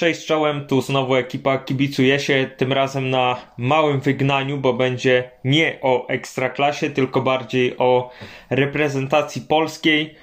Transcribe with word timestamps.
Cześć 0.00 0.26
czołem, 0.26 0.66
tu 0.66 0.82
znowu 0.82 1.14
ekipa 1.14 1.58
kibicuje 1.58 2.20
się, 2.20 2.50
tym 2.56 2.72
razem 2.72 3.10
na 3.10 3.36
małym 3.56 4.00
wygnaniu, 4.00 4.58
bo 4.58 4.72
będzie 4.72 5.30
nie 5.44 5.78
o 5.82 6.08
ekstraklasie, 6.08 6.90
tylko 6.90 7.22
bardziej 7.22 7.78
o 7.78 8.10
reprezentacji 8.50 9.42
polskiej. 9.42 10.14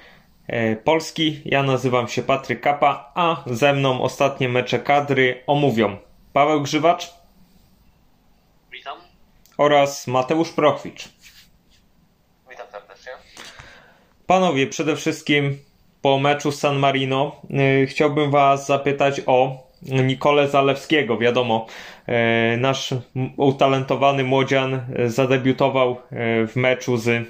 E, 0.46 0.76
Polski, 0.76 1.40
ja 1.44 1.62
nazywam 1.62 2.08
się 2.08 2.22
Patryk 2.22 2.60
Kapa, 2.60 3.12
a 3.14 3.44
ze 3.46 3.72
mną 3.72 4.02
ostatnie 4.02 4.48
mecze 4.48 4.78
kadry 4.78 5.42
omówią 5.46 5.96
Paweł 6.32 6.62
Grzywacz 6.62 7.14
Witam. 8.72 8.98
oraz 9.58 10.06
Mateusz 10.06 10.50
Prochwicz. 10.52 11.08
Witam 12.50 12.66
serdecznie. 12.72 13.12
Panowie, 14.26 14.66
przede 14.66 14.96
wszystkim 14.96 15.58
po 16.02 16.18
meczu 16.18 16.52
z 16.52 16.58
San 16.58 16.78
Marino 16.78 17.40
yy, 17.50 17.86
chciałbym 17.86 18.30
Was 18.30 18.66
zapytać 18.66 19.20
o 19.26 19.67
Nikolę 19.82 20.48
Zalewskiego. 20.48 21.18
Wiadomo, 21.18 21.66
yy, 22.08 22.14
nasz 22.56 22.94
utalentowany 23.36 24.24
młodzian 24.24 24.80
yy, 24.98 25.10
zadebiutował 25.10 25.88
yy, 25.90 26.46
w 26.46 26.56
meczu 26.56 26.96
z, 26.96 27.28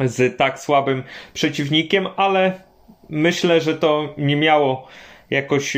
z 0.00 0.36
tak 0.36 0.60
słabym 0.60 1.02
przeciwnikiem, 1.34 2.08
ale 2.16 2.52
myślę, 3.08 3.60
że 3.60 3.74
to 3.74 4.14
nie 4.18 4.36
miało 4.36 4.88
jakoś 5.30 5.76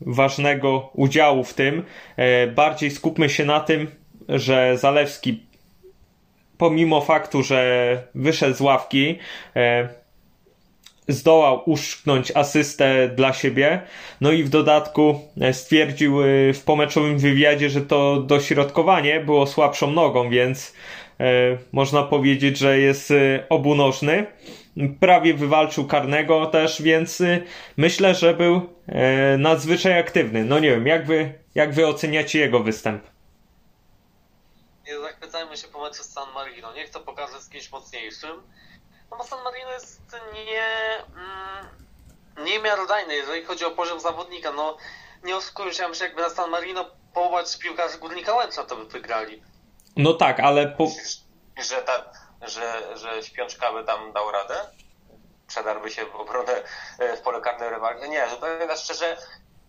ważnego 0.00 0.90
udziału 0.94 1.44
w 1.44 1.54
tym. 1.54 1.82
Bardziej 2.54 2.90
skupmy 2.90 3.28
się 3.28 3.44
na 3.44 3.60
tym, 3.60 3.90
że 4.28 4.78
Zalewski 4.78 5.42
pomimo 6.58 7.00
faktu, 7.00 7.42
że 7.42 8.02
wyszedł 8.14 8.56
z 8.56 8.60
ławki, 8.60 9.18
e, 9.56 9.88
zdołał 11.08 11.62
uszknąć 11.66 12.32
asystę 12.34 13.08
dla 13.08 13.32
siebie. 13.32 13.82
No 14.20 14.32
i 14.32 14.44
w 14.44 14.48
dodatku 14.48 15.20
e, 15.40 15.54
stwierdził 15.54 16.22
e, 16.22 16.26
w 16.52 16.62
pomeczowym 16.64 17.18
wywiadzie, 17.18 17.70
że 17.70 17.80
to 17.80 18.20
dośrodkowanie 18.20 19.20
było 19.20 19.46
słabszą 19.46 19.90
nogą, 19.90 20.30
więc 20.30 20.74
e, 21.20 21.24
można 21.72 22.02
powiedzieć, 22.02 22.58
że 22.58 22.78
jest 22.78 23.12
obunożny. 23.48 24.26
Prawie 25.00 25.34
wywalczył 25.34 25.86
karnego 25.86 26.46
też, 26.46 26.82
więc 26.82 27.22
myślę, 27.76 28.14
że 28.14 28.34
był 28.34 28.60
nadzwyczaj 29.38 29.98
aktywny. 29.98 30.44
No 30.44 30.58
nie 30.58 30.70
wiem, 30.70 30.86
jak 30.86 31.06
wy, 31.06 31.32
jak 31.54 31.74
wy 31.74 31.86
oceniacie 31.86 32.38
jego 32.38 32.60
występ? 32.60 33.02
Nie 34.86 35.00
zachwycajmy 35.00 35.56
się 35.56 35.68
po 35.68 35.82
meczu 35.82 36.02
z 36.02 36.10
San 36.10 36.32
Marino. 36.34 36.72
Niech 36.74 36.90
to 36.90 37.00
pokaże 37.00 37.40
z 37.40 37.48
kimś 37.48 37.72
mocniejszym. 37.72 38.40
No 39.14 39.18
bo 39.18 39.24
San 39.24 39.44
Marino 39.44 39.70
jest 39.70 40.00
nie, 40.32 40.66
mm, 41.16 41.68
niemiarodajny, 42.44 43.14
jeżeli 43.14 43.44
chodzi 43.44 43.64
o 43.64 43.70
poziom 43.70 44.00
zawodnika. 44.00 44.52
No 44.52 44.76
nie 45.24 45.36
oszukujmy 45.36 45.74
się, 45.74 45.82
ja 45.82 45.88
myślę, 45.88 46.06
jakby 46.06 46.22
na 46.22 46.30
San 46.30 46.50
Marino 46.50 46.84
połowa 47.12 47.44
czy 47.44 47.58
piłkarzy 47.58 47.98
Górnika 47.98 48.34
Łęcza 48.34 48.64
to 48.64 48.76
by 48.76 48.84
wygrali. 48.84 49.42
No 49.96 50.14
tak, 50.14 50.40
ale 50.40 50.66
po, 50.66 50.86
że, 51.62 51.82
ta, 51.82 52.12
że, 52.42 52.96
że 52.98 53.22
śpiączka 53.22 53.72
by 53.72 53.84
tam 53.84 54.12
dał 54.12 54.30
radę? 54.30 54.54
Przedarłby 55.46 55.90
się 55.90 56.06
w 56.06 56.14
obronę 56.14 56.62
e, 56.98 57.16
w 57.16 57.20
pole 57.20 57.40
karne 57.40 57.70
rywali? 57.70 58.10
Nie, 58.10 58.28
zupełnie 58.30 58.66
na 58.66 58.76
szczerze, 58.76 59.16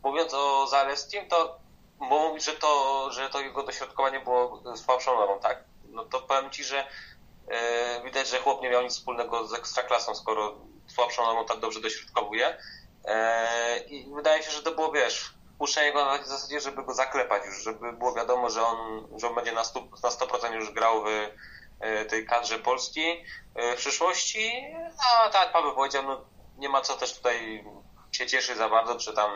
mówiąc 0.04 0.34
o 0.34 0.68
Zalewskim, 0.68 1.28
to 1.28 1.60
bo 2.00 2.28
mówisz, 2.28 2.46
że 2.46 2.54
to, 2.54 3.12
że 3.12 3.30
to 3.30 3.42
jego 3.42 3.64
dośrodkowanie 3.64 4.20
było 4.20 4.64
słabszą 4.76 5.16
nogą, 5.20 5.40
tak? 5.40 5.64
No 5.90 6.06
to 6.06 6.22
powiem 6.22 6.52
Ci, 6.52 6.64
że 6.64 6.88
widać, 8.06 8.28
że 8.28 8.40
chłop 8.40 8.62
nie 8.62 8.70
miał 8.70 8.84
nic 8.84 8.94
wspólnego 8.94 9.48
z 9.48 9.54
ekstraklasą, 9.54 10.16
skoro 10.16 10.56
słabszą 10.88 11.26
nogą 11.26 11.46
tak 11.46 11.60
dobrze 11.60 11.82
dośrodkowuje. 11.82 12.58
E, 13.06 13.80
I 13.80 14.14
wydaje 14.16 14.44
się, 14.44 14.52
że 14.52 14.64
to 14.64 14.72
było, 14.72 14.92
wiesz, 14.92 15.34
puszczenie 15.60 15.94
go 15.94 16.06
na 16.06 16.12
takiej 16.12 16.28
zasadzie, 16.28 16.60
żeby 16.60 16.84
go 16.84 16.94
zaklepać 16.94 17.46
już, 17.46 17.64
żeby 17.64 17.94
było 17.94 18.14
wiadomo, 18.14 18.50
że 18.50 18.66
on, 18.66 19.08
że 19.20 19.28
on 19.28 19.36
będzie 19.36 19.52
na 19.52 19.64
100%, 19.64 20.04
na 20.04 20.10
100% 20.10 20.54
już 20.54 20.72
grał 20.72 21.04
w 21.04 21.08
e, 21.80 22.06
tej 22.06 22.26
kadrze 22.26 22.60
polskiej 22.60 23.26
e, 23.56 23.76
w 23.76 23.80
przyszłości. 23.80 24.52
No 25.26 25.30
tak, 25.32 25.52
Paweł 25.52 25.76
powiedział, 25.76 26.04
no 26.04 26.26
nie 26.58 26.70
ma 26.70 26.82
co 26.82 26.96
też 26.96 27.14
tutaj 27.14 27.66
się 28.12 28.28
cieszyć 28.28 28.58
za 28.58 28.70
bardzo, 28.70 28.96
czy 28.96 29.14
tam 29.14 29.32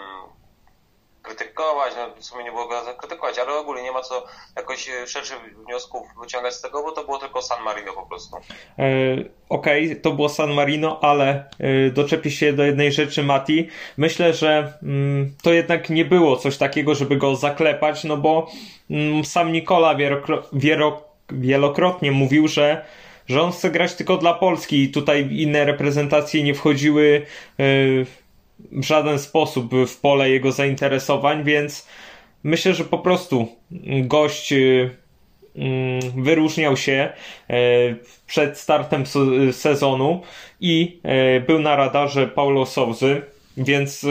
krytykować, 1.30 1.94
no 1.98 2.22
w 2.22 2.26
sumie 2.26 2.44
nie 2.44 2.52
było 2.52 2.68
go 2.68 2.76
krytykować, 2.98 3.40
ale 3.40 3.58
ogólnie 3.58 3.84
nie 3.84 3.92
ma 3.92 4.02
co 4.02 4.26
jakoś 4.56 4.90
e, 4.90 5.08
szerszych 5.08 5.38
wniosków 5.66 6.08
wyciągać 6.22 6.54
z 6.54 6.62
tego, 6.62 6.84
bo 6.84 6.92
to 6.92 7.04
było 7.04 7.18
tylko 7.18 7.42
San 7.42 7.64
Marino 7.64 7.94
po 7.94 8.06
prostu. 8.06 8.38
E, 8.80 9.40
Okej, 9.50 10.02
to 10.02 10.12
było 10.12 10.30
San 10.30 10.54
Marino, 10.54 11.00
ale 11.02 11.50
e, 11.60 11.90
doczepię 11.92 12.32
się 12.32 12.54
do 12.54 12.64
jednej 12.64 12.92
rzeczy, 12.92 13.24
Mati. 13.24 13.68
Myślę, 13.98 14.34
że 14.34 14.74
mm, 14.84 15.36
to 15.44 15.54
jednak 15.54 15.90
nie 15.90 16.06
było 16.06 16.38
coś 16.38 16.58
takiego, 16.58 16.96
żeby 16.96 17.18
go 17.18 17.36
zaklepać, 17.36 18.04
no 18.04 18.18
bo 18.18 18.48
mm, 18.90 19.26
sam 19.26 19.52
Nikola 19.52 19.96
wielokro, 19.96 20.44
wielokrotnie 21.32 22.12
mówił, 22.12 22.48
że, 22.48 22.86
że 23.28 23.42
on 23.42 23.52
chce 23.52 23.70
grać 23.70 23.94
tylko 23.94 24.18
dla 24.18 24.34
Polski 24.34 24.84
i 24.84 24.92
tutaj 24.92 25.28
inne 25.32 25.66
reprezentacje 25.66 26.44
nie 26.44 26.54
wchodziły 26.54 27.26
w 28.72 28.84
żaden 28.84 29.20
sposób 29.20 29.72
w 29.88 29.98
pole 29.98 30.30
jego 30.30 30.52
zainteresowań, 30.52 31.44
więc 31.44 31.88
myślę, 32.44 32.74
że 32.74 32.86
po 32.86 32.98
prostu 32.98 33.48
gość. 34.04 34.54
e, 34.54 34.90
mm, 35.56 36.24
wyróżniał 36.24 36.78
się 36.78 37.10
e, 37.50 37.56
przed 38.28 38.58
startem 38.58 39.06
se- 39.06 39.54
sezonu 39.54 40.22
i 40.62 41.00
e, 41.04 41.40
był 41.40 41.60
na 41.60 41.76
radarze 41.76 42.28
Paulo 42.28 42.66
Souzy, 42.66 43.22
więc 43.58 44.04
e, 44.04 44.08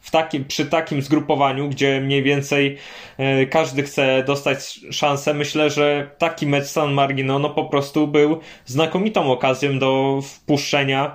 w 0.00 0.10
przy 0.48 0.66
takim 0.66 1.02
zgrupowaniu, 1.02 1.68
gdzie 1.68 2.00
mniej 2.00 2.22
więcej 2.22 2.76
e, 3.18 3.46
każdy 3.46 3.82
chce 3.82 4.24
dostać 4.26 4.80
szansę, 4.90 5.34
myślę, 5.34 5.70
że 5.70 6.10
taki 6.18 6.46
mecz 6.46 6.64
San 6.66 6.92
Marino 6.92 7.38
no 7.38 7.50
po 7.50 7.64
prostu 7.64 8.06
był 8.06 8.40
znakomitą 8.66 9.32
okazją 9.32 9.78
do 9.78 10.20
wpuszczenia 10.22 11.14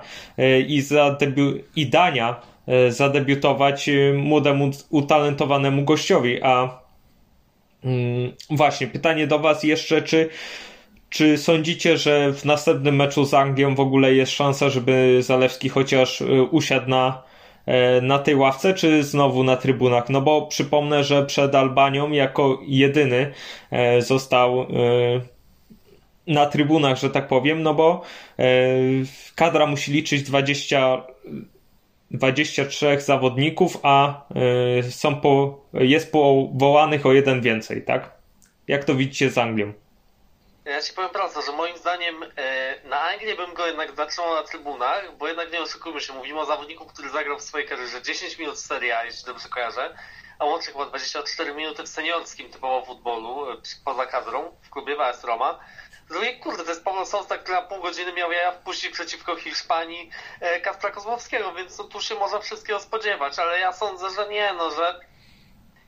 i, 0.66 0.82
zadebiu- 0.82 1.58
i 1.76 1.86
dania 1.86 2.40
zadebiutować 2.88 3.88
e, 3.88 4.12
młodemu, 4.12 4.70
utalentowanemu 4.90 5.84
gościowi, 5.84 6.42
a 6.42 6.86
Mm, 7.86 8.32
Właśnie, 8.50 8.86
pytanie 8.86 9.26
do 9.26 9.38
Was 9.38 9.62
jeszcze, 9.62 10.02
czy, 10.02 10.28
czy 11.10 11.38
sądzicie, 11.38 11.96
że 11.96 12.32
w 12.32 12.44
następnym 12.44 12.96
meczu 12.96 13.24
z 13.24 13.34
Anglią 13.34 13.74
w 13.74 13.80
ogóle 13.80 14.14
jest 14.14 14.32
szansa, 14.32 14.68
żeby 14.70 15.18
Zalewski 15.22 15.68
chociaż 15.68 16.20
y, 16.20 16.42
usiadł 16.50 16.90
na, 16.90 17.22
e, 17.66 18.00
na 18.00 18.18
tej 18.18 18.36
ławce, 18.36 18.74
czy 18.74 19.02
znowu 19.04 19.44
na 19.44 19.56
trybunach? 19.56 20.08
No 20.08 20.20
bo 20.20 20.46
przypomnę, 20.46 21.04
że 21.04 21.26
przed 21.26 21.54
Albanią 21.54 22.10
jako 22.10 22.60
jedyny 22.66 23.32
e, 23.70 24.02
został 24.02 24.60
e, 24.60 24.66
na 26.26 26.46
trybunach, 26.46 26.98
że 26.98 27.10
tak 27.10 27.28
powiem, 27.28 27.62
no 27.62 27.74
bo 27.74 28.02
e, 28.38 28.44
kadra 29.34 29.66
musi 29.66 29.92
liczyć 29.92 30.22
20 30.22 31.02
23 32.10 33.00
zawodników, 33.00 33.78
a 33.82 34.24
y, 34.80 34.92
są 34.92 35.20
po, 35.20 35.60
jest 35.72 36.12
powołanych 36.12 37.06
o 37.06 37.12
jeden 37.12 37.42
więcej, 37.42 37.84
tak? 37.84 38.10
Jak 38.68 38.84
to 38.84 38.94
widzicie 38.94 39.30
z 39.30 39.38
Anglią? 39.38 39.72
Ja 40.64 40.82
ci 40.82 40.92
powiem 40.92 41.10
prosto, 41.10 41.42
że 41.42 41.52
moim 41.52 41.76
zdaniem 41.76 42.22
e, 42.22 42.88
na 42.88 43.00
Anglię 43.00 43.36
bym 43.36 43.54
go 43.54 43.66
jednak 43.66 43.96
zatrzymał 43.96 44.34
na 44.34 44.42
trybunach, 44.42 45.16
bo 45.18 45.28
jednak 45.28 45.52
nie 45.52 45.60
oszukujmy 45.60 46.00
się, 46.00 46.12
mówimy 46.12 46.40
o 46.40 46.46
zawodniku, 46.46 46.86
który 46.86 47.10
zagrał 47.10 47.38
w 47.38 47.42
swojej 47.42 47.68
karierze 47.68 48.02
10 48.02 48.38
minut 48.38 48.58
w 48.58 48.72
A, 48.72 49.04
jeśli 49.04 49.26
dobrze 49.26 49.48
kojarzę, 49.48 49.94
a 50.38 50.44
łącznie 50.44 50.72
chyba 50.72 50.86
24 50.86 51.54
minuty 51.54 51.82
w 51.82 51.88
seniorskim 51.88 52.50
typowo 52.50 52.86
futbolu, 52.86 53.50
e, 53.50 53.56
poza 53.84 54.06
kadrą, 54.06 54.56
w 54.62 54.70
klubie 54.70 55.00
AS 55.00 55.24
Roma. 55.24 55.58
Z 56.06 56.08
drugiej, 56.08 56.40
kurde, 56.40 56.64
to 56.64 56.70
jest 56.70 56.84
Paweł 56.84 57.06
Sousa, 57.06 57.38
który 57.38 57.56
na 57.56 57.62
pół 57.62 57.82
godziny 57.82 58.12
miał 58.12 58.32
jaja 58.32 58.52
wpuścić 58.52 58.92
przeciwko 58.92 59.36
Hiszpanii 59.36 60.10
e, 60.40 60.60
Kaspra 60.60 60.90
Kozłowskiego, 60.90 61.52
więc 61.52 61.78
no, 61.78 61.84
tu 61.84 62.00
się 62.00 62.14
można 62.14 62.38
wszystkiego 62.38 62.80
spodziewać, 62.80 63.38
ale 63.38 63.60
ja 63.60 63.72
sądzę, 63.72 64.10
że 64.10 64.28
nie, 64.28 64.52
no, 64.52 64.70
że 64.70 65.00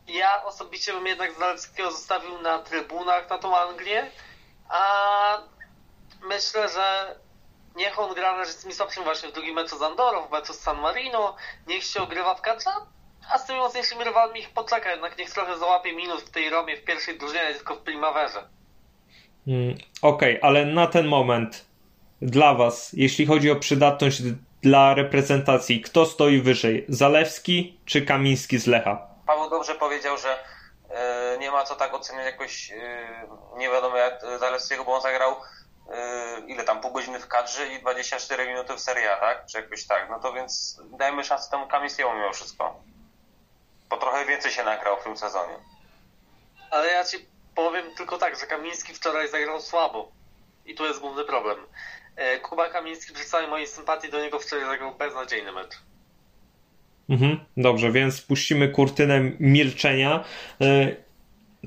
ja 0.08 0.44
osobiście 0.44 0.92
bym 0.92 1.06
jednak 1.06 1.32
Zalewskiego 1.32 1.90
zostawił 1.90 2.38
na 2.38 2.58
trybunach 2.58 3.30
na 3.30 3.38
tą 3.38 3.56
Anglię, 3.56 4.10
a 4.68 5.42
myślę, 6.22 6.68
że 6.68 7.16
niech 7.76 7.98
on 7.98 8.14
gra 8.14 8.36
na 8.36 8.44
mi 8.66 8.74
słabszym 8.74 9.04
właśnie 9.04 9.28
w 9.28 9.32
drugim 9.32 9.54
meczu 9.54 9.78
z 9.78 9.82
Andorą, 9.82 10.26
w 10.26 10.30
meczu 10.30 10.52
z 10.52 10.60
San 10.60 10.80
Marino, 10.80 11.36
niech 11.66 11.84
się 11.84 12.02
ogrywa 12.02 12.34
w 12.34 12.40
kadrze, 12.40 12.70
a 13.30 13.38
z 13.38 13.46
tymi 13.46 13.58
mocniejszymi 13.58 14.04
rywalami 14.04 14.40
ich 14.40 14.50
poczeka, 14.50 14.90
jednak 14.90 15.18
niech 15.18 15.30
trochę 15.30 15.58
załapie 15.58 15.92
minut 15.92 16.20
w 16.20 16.30
tej 16.30 16.50
Romie 16.50 16.76
w 16.76 16.84
pierwszej 16.84 17.18
drużynie, 17.18 17.54
tylko 17.54 17.74
w 17.74 17.82
Primaverze. 17.82 18.57
Mm, 19.46 19.74
Okej, 20.02 20.38
ale 20.42 20.66
na 20.66 20.86
ten 20.86 21.06
moment 21.06 21.64
dla 22.22 22.54
Was, 22.54 22.90
jeśli 22.92 23.26
chodzi 23.26 23.50
o 23.50 23.56
przydatność 23.56 24.22
dla 24.62 24.94
reprezentacji, 24.94 25.80
kto 25.80 26.06
stoi 26.06 26.40
wyżej? 26.40 26.84
Zalewski 26.88 27.78
czy 27.84 28.02
Kamiński 28.02 28.58
z 28.58 28.66
Lecha? 28.66 29.06
Paweł 29.26 29.50
dobrze 29.50 29.74
powiedział, 29.74 30.18
że 30.18 30.38
e, 30.90 31.38
nie 31.38 31.50
ma 31.50 31.64
co 31.64 31.74
tak 31.74 31.94
oceniać 31.94 32.26
jakoś 32.26 32.70
e, 32.70 32.76
nie 33.56 33.68
wiadomo 33.68 33.96
jak 33.96 34.20
Zalewskiego, 34.40 34.84
bo 34.84 34.94
on 34.94 35.02
zagrał 35.02 35.36
e, 35.92 36.40
ile 36.46 36.64
tam, 36.64 36.80
pół 36.80 36.92
godziny 36.92 37.20
w 37.20 37.28
kadrze 37.28 37.66
i 37.68 37.80
24 37.80 38.46
minuty 38.48 38.74
w 38.74 38.80
Serie 38.80 39.12
A, 39.16 39.20
tak? 39.20 39.46
Czy 39.46 39.60
jakoś 39.60 39.86
tak. 39.86 40.10
No 40.10 40.18
to 40.18 40.32
więc 40.32 40.80
dajmy 40.98 41.24
szansę 41.24 41.50
temu 41.50 41.66
Kamińskiemu 41.66 42.14
mimo 42.14 42.32
wszystko. 42.32 42.80
Bo 43.90 43.96
trochę 43.96 44.26
więcej 44.26 44.52
się 44.52 44.64
nagrał 44.64 44.96
w 45.00 45.04
tym 45.04 45.16
sezonie. 45.16 45.54
Ale 46.70 46.86
ja 46.86 47.04
ci 47.04 47.26
powiem 47.64 47.84
tylko 47.96 48.18
tak, 48.18 48.40
że 48.40 48.46
Kamiński 48.46 48.94
wczoraj 48.94 49.28
zagrał 49.28 49.60
słabo. 49.60 50.12
I 50.66 50.74
tu 50.74 50.84
jest 50.84 51.00
główny 51.00 51.24
problem. 51.24 51.56
E, 52.16 52.38
Kuba 52.38 52.68
Kamiński 52.68 53.14
przy 53.14 53.24
całej 53.24 53.48
mojej 53.48 53.66
sympatii 53.66 54.10
do 54.10 54.20
niego 54.20 54.38
wczoraj 54.38 54.64
zagrał 54.66 54.94
beznadziejny 54.94 55.52
mecz. 55.52 55.74
Mhm, 57.08 57.40
dobrze, 57.56 57.92
więc 57.92 58.20
puścimy 58.20 58.68
kurtynę 58.68 59.20
milczenia. 59.40 60.24
E, 60.60 60.96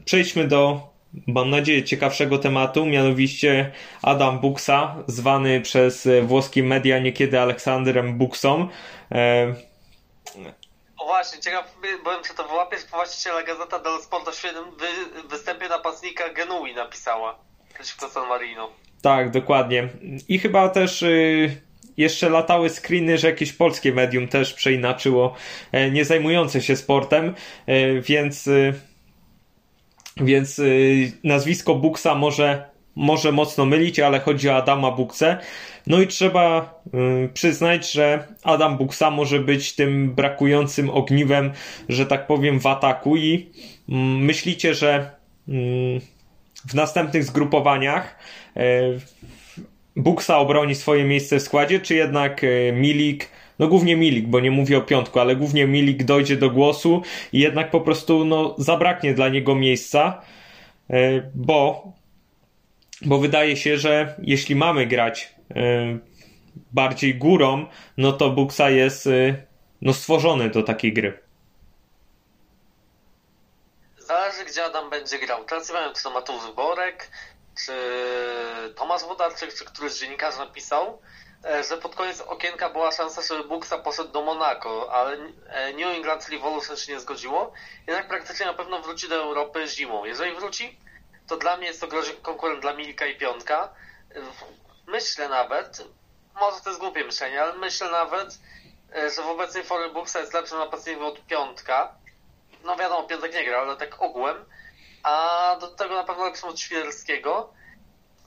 przejdźmy 0.05 0.47
do, 0.47 0.89
mam 1.27 1.49
nadzieję, 1.49 1.83
ciekawszego 1.83 2.37
tematu, 2.37 2.85
mianowicie 2.85 3.71
Adam 4.01 4.39
Buksa, 4.39 4.95
zwany 5.07 5.61
przez 5.61 6.07
włoskie 6.23 6.63
media 6.63 6.99
niekiedy 6.99 7.39
Aleksandrem 7.39 8.17
Buksą. 8.17 8.67
O 11.01 11.05
właśnie, 11.05 11.39
ciekaw 11.39 11.77
byłem, 12.03 12.23
czy 12.23 12.33
to 12.33 12.47
wyłapiesz, 12.47 12.85
właściciela 12.85 13.43
Gazeta 13.43 13.79
dello 13.79 14.01
Sport 14.01 14.27
o 14.27 14.31
świetnym 14.31 14.63
wy, 14.63 15.27
występie 15.29 15.69
napastnika 15.69 16.29
Genui 16.29 16.75
napisała 16.75 17.39
przeciwko 17.73 18.09
San 18.09 18.29
Marino. 18.29 18.71
Tak, 19.01 19.31
dokładnie. 19.31 19.89
I 20.27 20.39
chyba 20.39 20.69
też 20.69 21.01
y, 21.01 21.61
jeszcze 21.97 22.29
latały 22.29 22.69
screeny, 22.69 23.17
że 23.17 23.27
jakieś 23.27 23.53
polskie 23.53 23.93
medium 23.93 24.27
też 24.27 24.53
przeinaczyło, 24.53 25.35
e, 25.71 25.91
nie 25.91 26.05
zajmujące 26.05 26.61
się 26.61 26.75
sportem, 26.75 27.35
e, 27.65 28.01
więc, 28.01 28.47
y, 28.47 28.73
więc 30.17 30.59
y, 30.59 31.11
nazwisko 31.23 31.75
Buksa 31.75 32.15
może, 32.15 32.70
może 33.01 33.31
mocno 33.31 33.65
mylić, 33.65 33.99
ale 33.99 34.19
chodzi 34.19 34.49
o 34.49 34.55
Adama 34.55 34.91
Buksę. 34.91 35.37
No 35.87 36.01
i 36.01 36.07
trzeba 36.07 36.81
przyznać, 37.33 37.91
że 37.91 38.27
Adam 38.43 38.77
Buksa 38.77 39.11
może 39.11 39.39
być 39.39 39.75
tym 39.75 40.11
brakującym 40.15 40.89
ogniwem, 40.89 41.51
że 41.89 42.05
tak 42.05 42.27
powiem, 42.27 42.59
w 42.59 42.65
ataku 42.65 43.17
i 43.17 43.49
mm, 43.89 44.25
myślicie, 44.25 44.75
że 44.75 45.11
mm, 45.47 46.01
w 46.69 46.73
następnych 46.73 47.23
zgrupowaniach 47.23 48.19
e, 48.57 48.81
Buksa 49.95 50.37
obroni 50.37 50.75
swoje 50.75 51.03
miejsce 51.03 51.39
w 51.39 51.41
składzie, 51.41 51.79
czy 51.79 51.95
jednak 51.95 52.43
e, 52.43 52.71
Milik, 52.71 53.29
no 53.59 53.67
głównie 53.67 53.95
Milik, 53.95 54.27
bo 54.27 54.39
nie 54.39 54.51
mówię 54.51 54.77
o 54.77 54.81
piątku, 54.81 55.19
ale 55.19 55.35
głównie 55.35 55.67
Milik 55.67 56.03
dojdzie 56.03 56.37
do 56.37 56.49
głosu 56.49 57.01
i 57.33 57.39
jednak 57.39 57.71
po 57.71 57.81
prostu 57.81 58.25
no, 58.25 58.55
zabraknie 58.57 59.13
dla 59.13 59.29
niego 59.29 59.55
miejsca, 59.55 60.21
e, 60.89 61.21
bo, 61.35 61.91
bo 63.01 63.17
wydaje 63.17 63.57
się, 63.57 63.77
że 63.77 64.15
jeśli 64.21 64.55
mamy 64.55 64.87
grać 64.87 65.35
bardziej 66.71 67.15
górą, 67.15 67.65
no 67.97 68.11
to 68.11 68.29
Buksa 68.29 68.69
jest 68.69 69.09
no, 69.81 69.93
stworzony 69.93 70.49
do 70.49 70.63
takiej 70.63 70.93
gry. 70.93 71.19
Zależy, 73.97 74.45
gdzie 74.45 74.65
Adam 74.65 74.89
będzie 74.89 75.19
grał. 75.19 75.43
Teraz 75.43 75.69
nie 75.69 75.75
wiem, 75.75 75.93
czy 75.95 76.03
to 76.03 76.09
Mateusz 76.09 76.51
Borek, 76.55 77.11
czy 77.65 77.73
Tomasz 78.75 79.01
Wodarczyk, 79.01 79.53
czy 79.53 79.65
któryś 79.65 79.91
z 79.91 79.99
dziennikarzy 79.99 80.37
napisał, 80.37 81.01
e, 81.45 81.63
że 81.63 81.77
pod 81.77 81.95
koniec 81.95 82.21
okienka 82.21 82.69
była 82.69 82.91
szansa, 82.91 83.21
żeby 83.21 83.49
Buksa 83.49 83.77
poszedł 83.77 84.11
do 84.11 84.21
Monako, 84.21 84.93
ale 84.93 85.17
e, 85.47 85.73
New 85.73 85.95
England 85.95 86.29
Revolution 86.29 86.77
się 86.77 86.93
nie 86.93 86.99
zgodziło. 86.99 87.53
Jednak 87.87 88.07
praktycznie 88.07 88.45
na 88.45 88.53
pewno 88.53 88.81
wróci 88.81 89.09
do 89.09 89.15
Europy 89.15 89.67
zimą. 89.67 90.05
Jeżeli 90.05 90.35
wróci, 90.35 90.77
to 91.31 91.37
dla 91.37 91.57
mnie 91.57 91.67
jest 91.67 91.81
to 91.81 91.87
groźny 91.87 92.13
konkurent 92.13 92.61
dla 92.61 92.73
Milka 92.73 93.05
i 93.05 93.17
Piątka. 93.17 93.69
Myślę 94.87 95.29
nawet, 95.29 95.83
może 96.35 96.61
to 96.61 96.69
jest 96.69 96.79
głupie 96.79 97.03
myślenie, 97.03 97.41
ale 97.41 97.53
myślę 97.53 97.91
nawet, 97.91 98.37
e, 98.95 99.09
że 99.09 99.21
w 99.21 99.27
obecnej 99.27 99.63
formie 99.63 99.89
Buksa 99.89 100.19
jest 100.19 100.33
lepszym 100.33 100.57
napastnikiem 100.57 101.03
od 101.03 101.25
Piątka 101.25 102.01
no 102.63 102.75
wiadomo, 102.75 103.03
Piątek 103.03 103.33
nie 103.33 103.45
gra, 103.45 103.59
ale 103.59 103.77
tak 103.77 104.01
ogółem. 104.01 104.45
A 105.03 105.57
do 105.61 105.67
tego 105.67 105.95
na 105.95 106.03
pewno 106.03 106.25
lepszą 106.25 106.47
od 106.47 106.59
Świderskiego. 106.59 107.53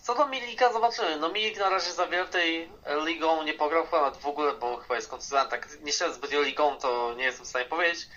Co 0.02 0.14
do 0.14 0.26
Milika 0.26 0.72
zobaczymy. 0.72 1.16
No 1.16 1.28
Milik 1.28 1.58
na 1.58 1.70
razie 1.70 1.92
za 1.92 2.06
wiele 2.06 2.28
tej 2.28 2.70
ligą 3.04 3.42
nie 3.42 3.54
pograł 3.54 3.84
chyba 3.84 4.10
w 4.10 4.26
ogóle, 4.26 4.52
bo 4.52 4.76
chyba 4.76 4.94
jest 4.94 5.08
kontuzjowany. 5.08 5.50
Tak 5.50 5.68
nie 5.80 5.92
śledzę 5.92 6.14
zbyt 6.14 6.32
ligą, 6.32 6.78
to 6.78 7.14
nie 7.16 7.24
jestem 7.24 7.46
w 7.46 7.48
stanie 7.48 7.64
powiedzieć. 7.64 8.08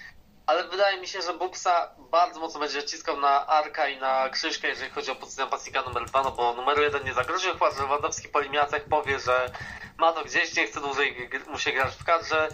Ale 0.48 0.68
wydaje 0.68 1.02
mi 1.02 1.08
się, 1.08 1.22
że 1.22 1.34
Buksa 1.34 1.90
bardzo 2.12 2.40
mocno 2.40 2.60
będzie 2.60 2.78
naciskał 2.78 3.20
na 3.20 3.48
Arka 3.48 3.90
i 3.90 4.00
na 4.00 4.30
Krzyśka, 4.30 4.68
jeżeli 4.68 4.92
chodzi 4.92 5.12
o 5.12 5.16
pozycję 5.16 5.44
napastnika 5.44 5.82
numer 5.82 6.06
dwa, 6.06 6.24
no 6.24 6.32
bo 6.32 6.54
numer 6.54 6.80
jeden 6.80 7.04
nie 7.04 7.14
zagroził. 7.14 7.54
Chyba, 7.54 7.72
że 7.72 7.82
Lewandowski 7.82 8.30
po 8.30 8.40
eliminacjach 8.40 8.84
powie, 8.84 9.20
że 9.20 9.52
ma 9.98 10.12
to 10.12 10.24
gdzieś, 10.24 10.56
nie 10.56 10.68
chce 10.68 10.82
dłużej 10.82 11.30
mu 11.52 11.58
się 11.58 11.72
grać 11.72 11.94
w 11.94 12.04
kadrze 12.04 12.50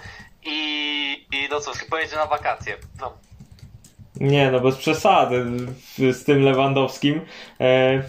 i, 0.45 1.27
i 1.33 1.47
no 1.51 1.59
cóż, 1.59 1.85
pojedzie 1.89 2.15
na 2.15 2.25
wakacje. 2.25 2.77
No. 3.01 3.17
Nie, 4.15 4.51
no 4.51 4.59
bez 4.59 4.77
przesady 4.77 5.45
z 5.97 6.23
tym 6.25 6.43
Lewandowskim. 6.43 7.25
E, 7.59 8.03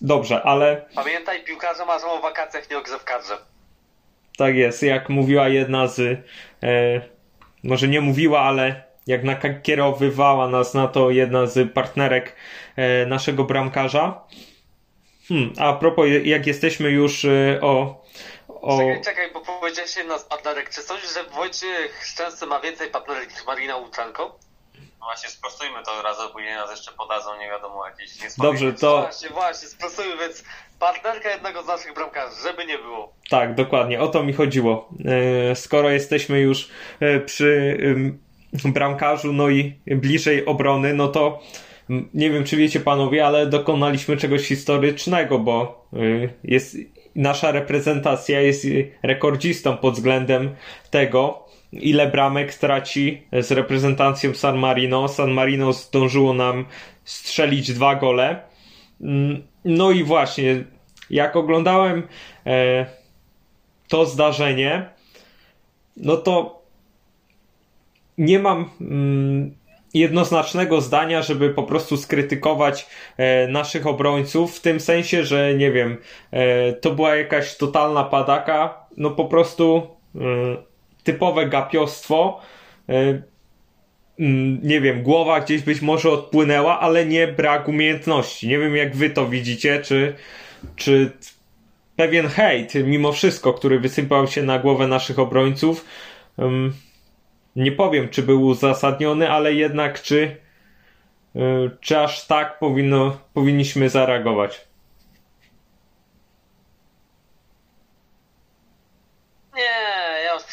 dobrze, 0.00 0.42
ale. 0.42 0.84
Pamiętaj, 0.94 1.44
piłkarze 1.44 1.84
marzą 1.86 2.12
o 2.12 2.20
wakacjach, 2.20 2.70
nie 2.70 2.78
o 2.78 2.82
grze 2.82 2.98
w 2.98 3.04
kadrze. 3.04 3.38
Tak 4.36 4.54
jest, 4.54 4.82
jak 4.82 5.08
mówiła 5.08 5.48
jedna 5.48 5.86
z. 5.86 6.00
E, 6.62 7.19
może 7.62 7.88
nie 7.88 8.00
mówiła, 8.00 8.40
ale 8.40 8.82
jak 9.06 9.24
nakierowywała 9.24 10.48
nas 10.48 10.74
na 10.74 10.88
to 10.88 11.10
jedna 11.10 11.46
z 11.46 11.72
partnerek 11.72 12.36
e, 12.76 13.06
naszego 13.06 13.44
bramkarza. 13.44 14.24
Hmm, 15.28 15.52
a 15.58 15.72
propos, 15.72 16.06
jak 16.24 16.46
jesteśmy 16.46 16.90
już 16.90 17.24
e, 17.24 17.58
o. 17.62 18.04
o... 18.48 18.78
Czekaj, 18.78 19.02
czekaj, 19.04 19.30
bo 19.32 19.40
powiedziałeś 19.40 19.96
jedna 19.96 20.18
z 20.18 20.24
partnerek. 20.24 20.70
Czy 20.70 20.82
sądzisz, 20.82 21.14
że 21.14 21.24
Wojciech 21.24 22.06
Szczęsny 22.06 22.46
ma 22.46 22.60
więcej 22.60 22.90
partnerek 22.90 23.30
niż 23.30 23.46
Marina 23.46 23.76
Łuczanko? 23.76 24.38
No 25.00 25.06
właśnie, 25.06 25.28
sprostujmy 25.28 25.82
to 25.84 26.02
raz, 26.02 26.16
później 26.32 26.54
nas 26.54 26.70
jeszcze 26.70 26.92
podadzą, 26.92 27.38
nie 27.38 27.48
wiadomo, 27.48 27.86
jakieś. 27.86 28.36
Dobrze, 28.38 28.72
to... 28.72 29.00
Właśnie, 29.00 29.28
właśnie, 29.28 29.68
sprostujmy, 29.68 30.16
więc 30.16 30.44
partnerka 30.78 31.30
jednego 31.30 31.62
z 31.62 31.66
naszych 31.66 31.94
bramkarzy, 31.94 32.42
żeby 32.42 32.66
nie 32.66 32.78
było. 32.78 33.12
Tak, 33.30 33.54
dokładnie, 33.54 34.00
o 34.00 34.08
to 34.08 34.22
mi 34.22 34.32
chodziło. 34.32 34.88
E, 35.50 35.56
skoro 35.56 35.90
jesteśmy 35.90 36.40
już 36.40 36.68
e, 37.00 37.20
przy 37.20 37.78
bramkarzu, 38.64 39.32
no 39.32 39.48
i 39.48 39.80
bliżej 39.86 40.46
obrony, 40.46 40.94
no 40.94 41.08
to 41.08 41.40
nie 42.14 42.30
wiem, 42.30 42.44
czy 42.44 42.56
wiecie 42.56 42.80
panowie, 42.80 43.26
ale 43.26 43.46
dokonaliśmy 43.46 44.16
czegoś 44.16 44.42
historycznego, 44.42 45.38
bo 45.38 45.86
e, 45.92 45.98
jest 46.44 46.76
nasza 47.16 47.50
reprezentacja 47.52 48.40
jest 48.40 48.66
rekordzistą 49.02 49.76
pod 49.76 49.94
względem 49.94 50.56
tego, 50.90 51.49
ile 51.72 52.06
bramek 52.06 52.54
traci 52.54 53.22
z 53.32 53.52
reprezentacją 53.52 54.34
San 54.34 54.58
Marino. 54.58 55.08
San 55.08 55.30
Marino 55.30 55.72
zdążyło 55.72 56.34
nam 56.34 56.64
strzelić 57.04 57.72
dwa 57.72 57.94
gole. 57.94 58.42
Mm, 59.00 59.42
no 59.64 59.90
i 59.90 60.04
właśnie, 60.04 60.64
jak 61.10 61.36
oglądałem 61.36 62.02
e, 62.46 62.86
to 63.88 64.06
zdarzenie, 64.06 64.90
no 65.96 66.16
to 66.16 66.62
nie 68.18 68.38
mam 68.38 68.70
mm, 68.80 69.54
jednoznacznego 69.94 70.80
zdania, 70.80 71.22
żeby 71.22 71.50
po 71.50 71.62
prostu 71.62 71.96
skrytykować 71.96 72.86
e, 73.16 73.48
naszych 73.48 73.86
obrońców, 73.86 74.56
w 74.56 74.60
tym 74.60 74.80
sensie, 74.80 75.24
że 75.24 75.54
nie 75.54 75.72
wiem, 75.72 75.96
e, 76.30 76.72
to 76.72 76.90
była 76.90 77.16
jakaś 77.16 77.56
totalna 77.56 78.04
padaka, 78.04 78.86
no 78.96 79.10
po 79.10 79.24
prostu 79.24 79.86
typowe 81.12 81.46
gapiostwo. 81.46 82.40
E, 82.88 83.22
mm, 84.18 84.60
nie 84.62 84.80
wiem, 84.80 85.02
głowa 85.02 85.40
gdzieś 85.40 85.62
być 85.62 85.82
może 85.82 86.10
odpłynęła, 86.10 86.80
ale 86.80 87.06
nie 87.06 87.28
brak 87.28 87.68
umiejętności. 87.68 88.48
Nie 88.48 88.58
wiem, 88.58 88.76
jak 88.76 88.96
wy 88.96 89.10
to 89.10 89.26
widzicie, 89.26 89.80
czy, 89.82 90.14
czy 90.76 91.10
pewien 91.96 92.28
hejt, 92.28 92.74
mimo 92.74 93.12
wszystko, 93.12 93.52
który 93.52 93.80
wysypał 93.80 94.26
się 94.26 94.42
na 94.42 94.58
głowę 94.58 94.86
naszych 94.86 95.18
obrońców, 95.18 95.84
nie 97.56 97.72
powiem, 97.72 98.08
czy 98.08 98.22
był 98.22 98.42
uzasadniony, 98.42 99.30
ale 99.30 99.54
jednak, 99.54 100.02
czy, 100.02 100.36
e, 101.36 101.70
czy 101.80 101.98
aż 101.98 102.26
tak 102.26 102.58
powinno, 102.58 103.18
powinniśmy 103.34 103.88
zareagować. 103.88 104.69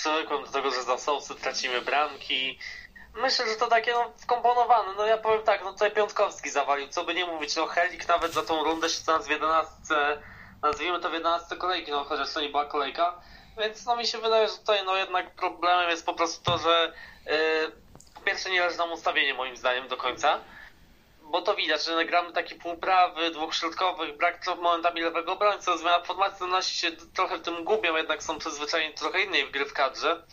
Przywykłem 0.08 0.44
do 0.46 0.52
tego, 0.52 0.72
że 0.72 0.84
za 0.84 0.98
Sołsy 0.98 1.36
tracimy 1.36 1.82
bramki. 1.82 2.60
Myślę, 3.16 3.48
że 3.48 3.56
to 3.56 3.68
takie 3.68 3.92
no, 3.92 4.12
wkomponowane. 4.18 4.94
No 4.98 5.06
ja 5.06 5.18
powiem 5.18 5.44
tak, 5.44 5.64
no 5.64 5.74
tutaj 5.74 5.92
Piątkowski 5.92 6.50
zawalił, 6.50 6.88
co 6.88 7.04
by 7.04 7.14
nie 7.14 7.26
mówić, 7.26 7.56
no 7.56 7.66
Helik 7.66 8.08
nawet 8.08 8.34
za 8.34 8.44
tą 8.44 8.64
rundę 8.64 8.90
się 8.90 9.02
w 9.24 9.30
11, 9.30 9.74
nazwijmy 10.62 11.00
to 11.00 11.10
w 11.10 11.14
11 11.14 11.56
kolejki, 11.56 11.92
no 11.92 12.04
chociaż 12.04 12.34
to 12.34 12.42
nie 12.42 12.50
była 12.50 12.66
kolejka. 12.66 13.22
Więc 13.58 13.86
no 13.86 13.96
mi 13.96 14.08
się 14.08 14.18
wydaje, 14.18 14.48
że 14.48 14.54
tutaj 14.54 14.86
no 14.86 14.98
jednak 14.98 15.36
problemem 15.36 15.90
jest 15.90 16.06
po 16.06 16.14
prostu 16.14 16.44
to, 16.44 16.58
że 16.58 16.94
yy, 17.26 18.24
pierwsze 18.26 18.50
nie 18.50 18.62
leży 18.62 18.78
nam 18.78 18.92
ustawienie 18.92 19.34
moim 19.34 19.58
zdaniem 19.58 19.88
do 19.88 19.98
końca 19.98 20.40
bo 21.32 21.42
to 21.42 21.56
widać, 21.56 21.86
że 21.86 21.96
nagramy 21.96 22.34
takie 22.34 22.56
półprawy, 22.56 23.32
dwóch 23.32 23.56
środkowych, 23.56 24.18
brak 24.18 24.46
momentami 24.58 25.02
lewego 25.02 25.34
obrońcy, 25.34 25.78
zmiana 25.78 26.04
formacji, 26.04 26.40
to 26.40 26.48
nasi 26.48 26.78
się 26.78 26.92
trochę 26.92 27.38
w 27.38 27.42
tym 27.42 27.64
gubią, 27.64 27.96
jednak 27.96 28.24
są 28.24 28.40
przyzwyczajeni 28.40 28.94
trochę 28.94 29.22
innej 29.22 29.46
w 29.46 29.52
gry 29.52 29.66
w 29.66 29.74
kadrze. 29.74 30.24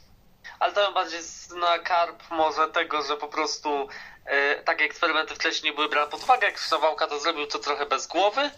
ale 0.60 0.72
to 0.72 0.92
bardziej 0.92 1.20
na 1.60 1.78
karp 1.78 2.22
może 2.30 2.68
tego, 2.68 3.02
że 3.02 3.16
po 3.16 3.28
prostu 3.28 3.88
e, 4.24 4.62
takie 4.62 4.84
eksperymenty 4.84 5.34
wcześniej 5.34 5.70
nie 5.70 5.76
były 5.76 5.88
brane 5.88 6.10
pod 6.10 6.22
uwagę. 6.22 6.46
Jak 6.46 6.58
Szawałka 6.58 7.06
to 7.06 7.18
zrobił, 7.18 7.46
to 7.46 7.58
trochę 7.58 7.86
bez 7.86 8.06
głowy. 8.06 8.50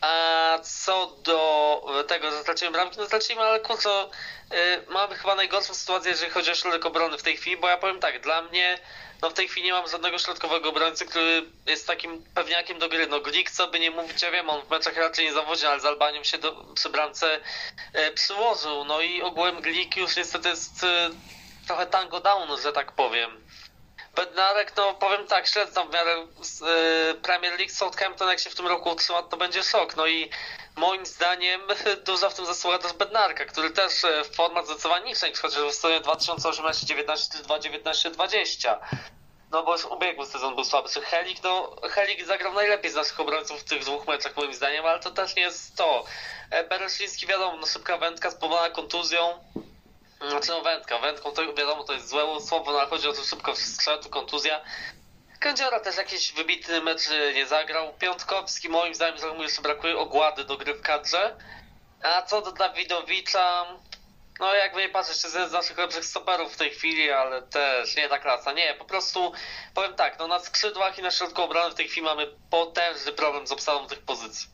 A 0.00 0.58
co 0.62 1.06
do 1.06 2.04
tego, 2.08 2.30
że 2.30 2.42
straciłem 2.42 2.72
bramki, 2.72 2.98
no 2.98 3.06
straciłem, 3.06 3.42
ale 3.42 3.60
kurczę, 3.60 4.08
y, 4.52 4.56
mamy 4.88 5.14
chyba 5.14 5.34
najgorszą 5.34 5.74
sytuację, 5.74 6.10
jeżeli 6.10 6.30
chodzi 6.30 6.50
o 6.50 6.54
środek 6.54 6.86
obrony 6.86 7.18
w 7.18 7.22
tej 7.22 7.36
chwili, 7.36 7.56
bo 7.56 7.68
ja 7.68 7.76
powiem 7.76 8.00
tak, 8.00 8.20
dla 8.20 8.42
mnie 8.42 8.78
no 9.22 9.30
w 9.30 9.32
tej 9.32 9.48
chwili 9.48 9.66
nie 9.66 9.72
mam 9.72 9.88
żadnego 9.88 10.18
środkowego 10.18 10.68
obrońcy, 10.68 11.06
który 11.06 11.42
jest 11.66 11.86
takim 11.86 12.24
pewniakiem 12.34 12.78
do 12.78 12.88
gry. 12.88 13.06
No 13.06 13.20
Glik, 13.20 13.50
co 13.50 13.68
by 13.68 13.80
nie 13.80 13.90
mówić, 13.90 14.22
ja 14.22 14.30
wiem, 14.30 14.50
on 14.50 14.62
w 14.62 14.70
meczach 14.70 14.96
raczej 14.96 15.24
nie 15.24 15.32
zawodzi, 15.32 15.66
ale 15.66 15.80
z 15.80 15.84
Albanią 15.84 16.24
się 16.24 16.38
do, 16.38 16.64
przy 16.74 16.88
bramce 16.88 17.40
e, 17.92 18.10
przyłożył. 18.10 18.84
No 18.84 19.00
i 19.00 19.22
ogółem 19.22 19.60
Glik 19.60 19.96
już 19.96 20.16
niestety 20.16 20.48
jest 20.48 20.84
e, 20.84 21.10
trochę 21.66 21.86
tango 21.86 22.20
down, 22.20 22.60
że 22.62 22.72
tak 22.72 22.92
powiem. 22.92 23.30
Bednarek, 24.14 24.76
no 24.76 24.94
powiem 24.94 25.26
tak, 25.26 25.46
śledzam 25.46 25.88
w 25.88 25.94
miarę 25.94 26.16
y, 26.16 27.14
Premier 27.14 27.52
League 27.58 27.72
Southampton, 27.72 28.28
jak 28.28 28.40
się 28.40 28.50
w 28.50 28.54
tym 28.54 28.66
roku 28.66 28.90
utrzyma, 28.90 29.22
to 29.22 29.36
będzie 29.36 29.62
szok. 29.62 29.96
No 29.96 30.06
i 30.06 30.30
moim 30.76 31.06
zdaniem 31.06 31.60
duża 32.06 32.30
w 32.30 32.34
tym 32.34 32.46
zasługa 32.46 32.78
też 32.78 32.92
Bednarka, 32.92 33.44
który 33.44 33.70
też 33.70 34.04
e, 34.04 34.24
w 34.24 34.36
format 34.36 34.66
zdecydowanie 34.66 35.04
niższa 35.04 35.28
niż 35.28 35.40
chociaż 35.40 35.62
w 35.62 35.72
stronie 35.72 36.00
2018-19 36.00 37.32
czy 37.32 37.42
2019-20. 37.42 38.78
No 39.50 39.62
bo 39.62 39.72
już 39.72 39.84
ubiegły 39.84 40.26
sezon 40.26 40.54
był 40.54 40.64
słaby. 40.64 40.88
Helik, 40.88 41.42
no 41.42 41.76
Helik 41.90 42.24
zagrał 42.24 42.52
najlepiej 42.52 42.90
z 42.90 42.94
naszych 42.94 43.20
obrońców 43.20 43.60
w 43.60 43.64
tych 43.64 43.84
dwóch 43.84 44.06
meczach 44.06 44.36
moim 44.36 44.54
zdaniem, 44.54 44.86
ale 44.86 45.00
to 45.00 45.10
też 45.10 45.36
nie 45.36 45.42
jest 45.42 45.76
to. 45.76 46.04
E, 46.50 46.64
Bereszyński 46.64 47.26
wiadomo, 47.26 47.56
no 47.56 47.66
szybka 47.66 47.98
wędka 47.98 48.30
spowodowana 48.30 48.74
kontuzją. 48.74 49.44
Znaczy 50.28 50.48
no 50.48 50.62
wędka, 50.62 50.98
wędką 50.98 51.32
to 51.32 51.54
wiadomo 51.54 51.84
to 51.84 51.92
jest 51.92 52.08
złe 52.08 52.40
słowo, 52.40 52.72
no 52.72 52.86
chodzi 52.86 53.08
o 53.08 53.12
to 53.12 53.22
szybko 53.22 53.56
strzał, 53.56 53.98
kontuzja. 54.10 54.60
Kędziora 55.40 55.80
też 55.80 55.96
jakiś 55.96 56.32
wybitny 56.32 56.80
mecz 56.80 57.02
nie 57.34 57.46
zagrał. 57.46 57.94
Piątkowski 57.98 58.68
moim 58.68 58.94
zdaniem, 58.94 59.36
mu 59.36 59.42
jeszcze 59.42 59.62
brakuje 59.62 59.98
ogłady 59.98 60.44
do 60.44 60.56
gry 60.56 60.74
w 60.74 60.82
kadrze. 60.82 61.36
A 62.02 62.22
co 62.22 62.42
do 62.42 62.52
Dawidowicza, 62.52 63.66
no 64.40 64.54
jakby 64.54 64.80
nie 64.80 64.88
patrzeć, 64.88 65.24
jeden 65.24 65.48
z 65.48 65.52
naszych 65.52 65.78
lepszych 65.78 66.04
stoperów 66.04 66.54
w 66.54 66.56
tej 66.56 66.70
chwili, 66.70 67.10
ale 67.10 67.42
też 67.42 67.96
nie 67.96 68.08
ta 68.08 68.18
klasa. 68.18 68.52
Nie, 68.52 68.74
po 68.74 68.84
prostu 68.84 69.32
powiem 69.74 69.94
tak, 69.94 70.18
no 70.18 70.26
na 70.26 70.38
skrzydłach 70.38 70.98
i 70.98 71.02
na 71.02 71.10
środku 71.10 71.42
obrony 71.42 71.70
w 71.70 71.74
tej 71.74 71.88
chwili 71.88 72.02
mamy 72.02 72.26
potężny 72.50 73.12
problem 73.12 73.46
z 73.46 73.52
obsadą 73.52 73.86
tych 73.86 74.02
pozycji. 74.02 74.48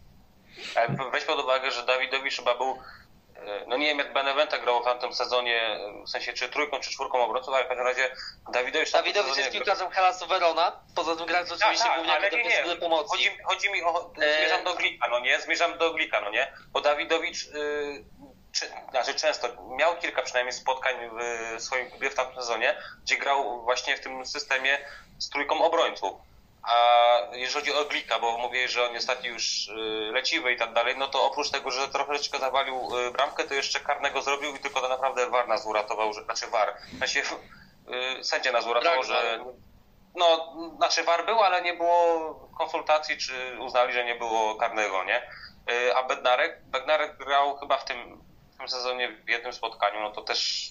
weź 1.12 1.24
pod 1.24 1.40
uwagę, 1.40 1.70
że 1.70 1.82
Dawidowicz 1.82 2.36
chyba 2.36 2.54
był 2.54 2.78
no 3.66 3.76
nie 3.76 3.86
wiem 3.86 3.98
jak 3.98 4.12
Beneventa 4.12 4.58
grał 4.58 4.82
w 4.82 4.84
tamtym 4.84 5.12
sezonie, 5.12 5.78
w 6.06 6.10
sensie 6.10 6.32
czy 6.32 6.48
trójką, 6.48 6.80
czy 6.80 6.90
czwórką 6.90 7.24
obrońców, 7.24 7.54
ale 7.54 7.64
w 7.64 7.68
każdym 7.68 7.86
razie 7.86 8.10
Dawidowicz... 8.52 8.92
Dawidowicz 8.92 9.36
jest 9.36 9.50
piłkarzem 9.50 9.90
Helasu 9.90 10.26
Verona, 10.26 10.80
poza 10.94 11.16
tym 11.16 11.26
grając 11.26 11.58
tak, 11.58 11.78
tak, 11.78 12.30
głównie 12.30 12.50
jako 12.50 12.68
nie, 12.68 12.76
pomocy. 12.76 13.08
Chodzi, 13.08 13.38
chodzi 13.44 13.70
mi 13.70 13.82
o... 13.82 14.10
Zmierzam 14.16 14.64
do 14.64 14.74
Glika, 14.74 15.08
no 15.08 15.20
nie? 15.20 15.40
Zmierzam 15.40 15.78
do 15.78 15.94
Glika, 15.94 16.20
no 16.20 16.30
nie? 16.30 16.52
Bo 16.72 16.80
Dawidowicz... 16.80 17.46
Yy, 17.46 18.04
czy, 18.52 18.66
znaczy 18.90 19.14
często, 19.14 19.48
miał 19.76 19.96
kilka 19.96 20.22
przynajmniej 20.22 20.52
spotkań 20.52 20.94
w 21.56 21.62
swoim 21.62 21.90
w 22.10 22.14
tamtym 22.14 22.36
sezonie, 22.36 22.76
gdzie 23.02 23.16
grał 23.16 23.62
właśnie 23.62 23.96
w 23.96 24.00
tym 24.00 24.26
systemie 24.26 24.78
z 25.18 25.30
trójką 25.30 25.64
obrońców. 25.64 26.12
A 26.66 27.18
jeżeli 27.32 27.54
chodzi 27.54 27.72
o 27.72 27.84
Glika, 27.84 28.18
bo 28.18 28.38
mówię, 28.38 28.68
że 28.68 28.84
on 28.88 28.96
ostatnio 28.96 29.30
już 29.30 29.68
y, 29.68 29.72
leciwy 30.12 30.52
i 30.52 30.56
tak 30.56 30.72
dalej, 30.72 30.94
no 30.98 31.08
to 31.08 31.24
oprócz 31.24 31.50
tego, 31.50 31.70
że 31.70 31.88
troszeczkę 31.88 32.38
zawalił 32.38 32.98
y, 32.98 33.10
bramkę, 33.10 33.44
to 33.44 33.54
jeszcze 33.54 33.80
karnego 33.80 34.22
zrobił 34.22 34.56
i 34.56 34.58
tylko 34.58 34.80
to 34.80 34.88
naprawdę 34.88 35.30
VAR 35.30 35.48
nas 35.48 35.66
uratował, 35.66 36.12
że, 36.12 36.24
znaczy 36.24 36.46
VAR, 36.46 36.76
znaczy 36.96 37.22
sędzia 38.22 38.52
nas 38.52 38.66
uratował, 38.66 39.02
że 39.02 39.44
no, 40.14 40.54
znaczy 40.76 41.04
VAR 41.04 41.26
był, 41.26 41.42
ale 41.42 41.62
nie 41.62 41.74
było 41.74 42.34
konsultacji, 42.58 43.16
czy 43.16 43.58
uznali, 43.60 43.92
że 43.92 44.04
nie 44.04 44.14
było 44.14 44.54
karnego, 44.54 45.04
nie? 45.04 45.22
Y, 45.72 45.96
a 45.96 46.02
Bednarek, 46.02 46.62
Bednarek 46.64 47.16
grał 47.16 47.56
chyba 47.56 47.76
w 47.76 47.84
tym, 47.84 48.22
w 48.54 48.56
tym 48.58 48.68
sezonie 48.68 49.08
w 49.08 49.28
jednym 49.28 49.52
spotkaniu, 49.52 50.00
no 50.00 50.10
to 50.10 50.22
też 50.22 50.70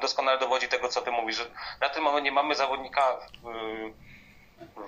doskonale 0.00 0.38
dowodzi 0.38 0.68
tego, 0.68 0.88
co 0.88 1.02
ty 1.02 1.10
mówisz, 1.10 1.36
że 1.36 1.44
na 1.80 1.88
tym 1.88 2.02
momencie 2.02 2.24
nie 2.24 2.32
mamy 2.32 2.54
zawodnika 2.54 3.16
w 3.42 4.09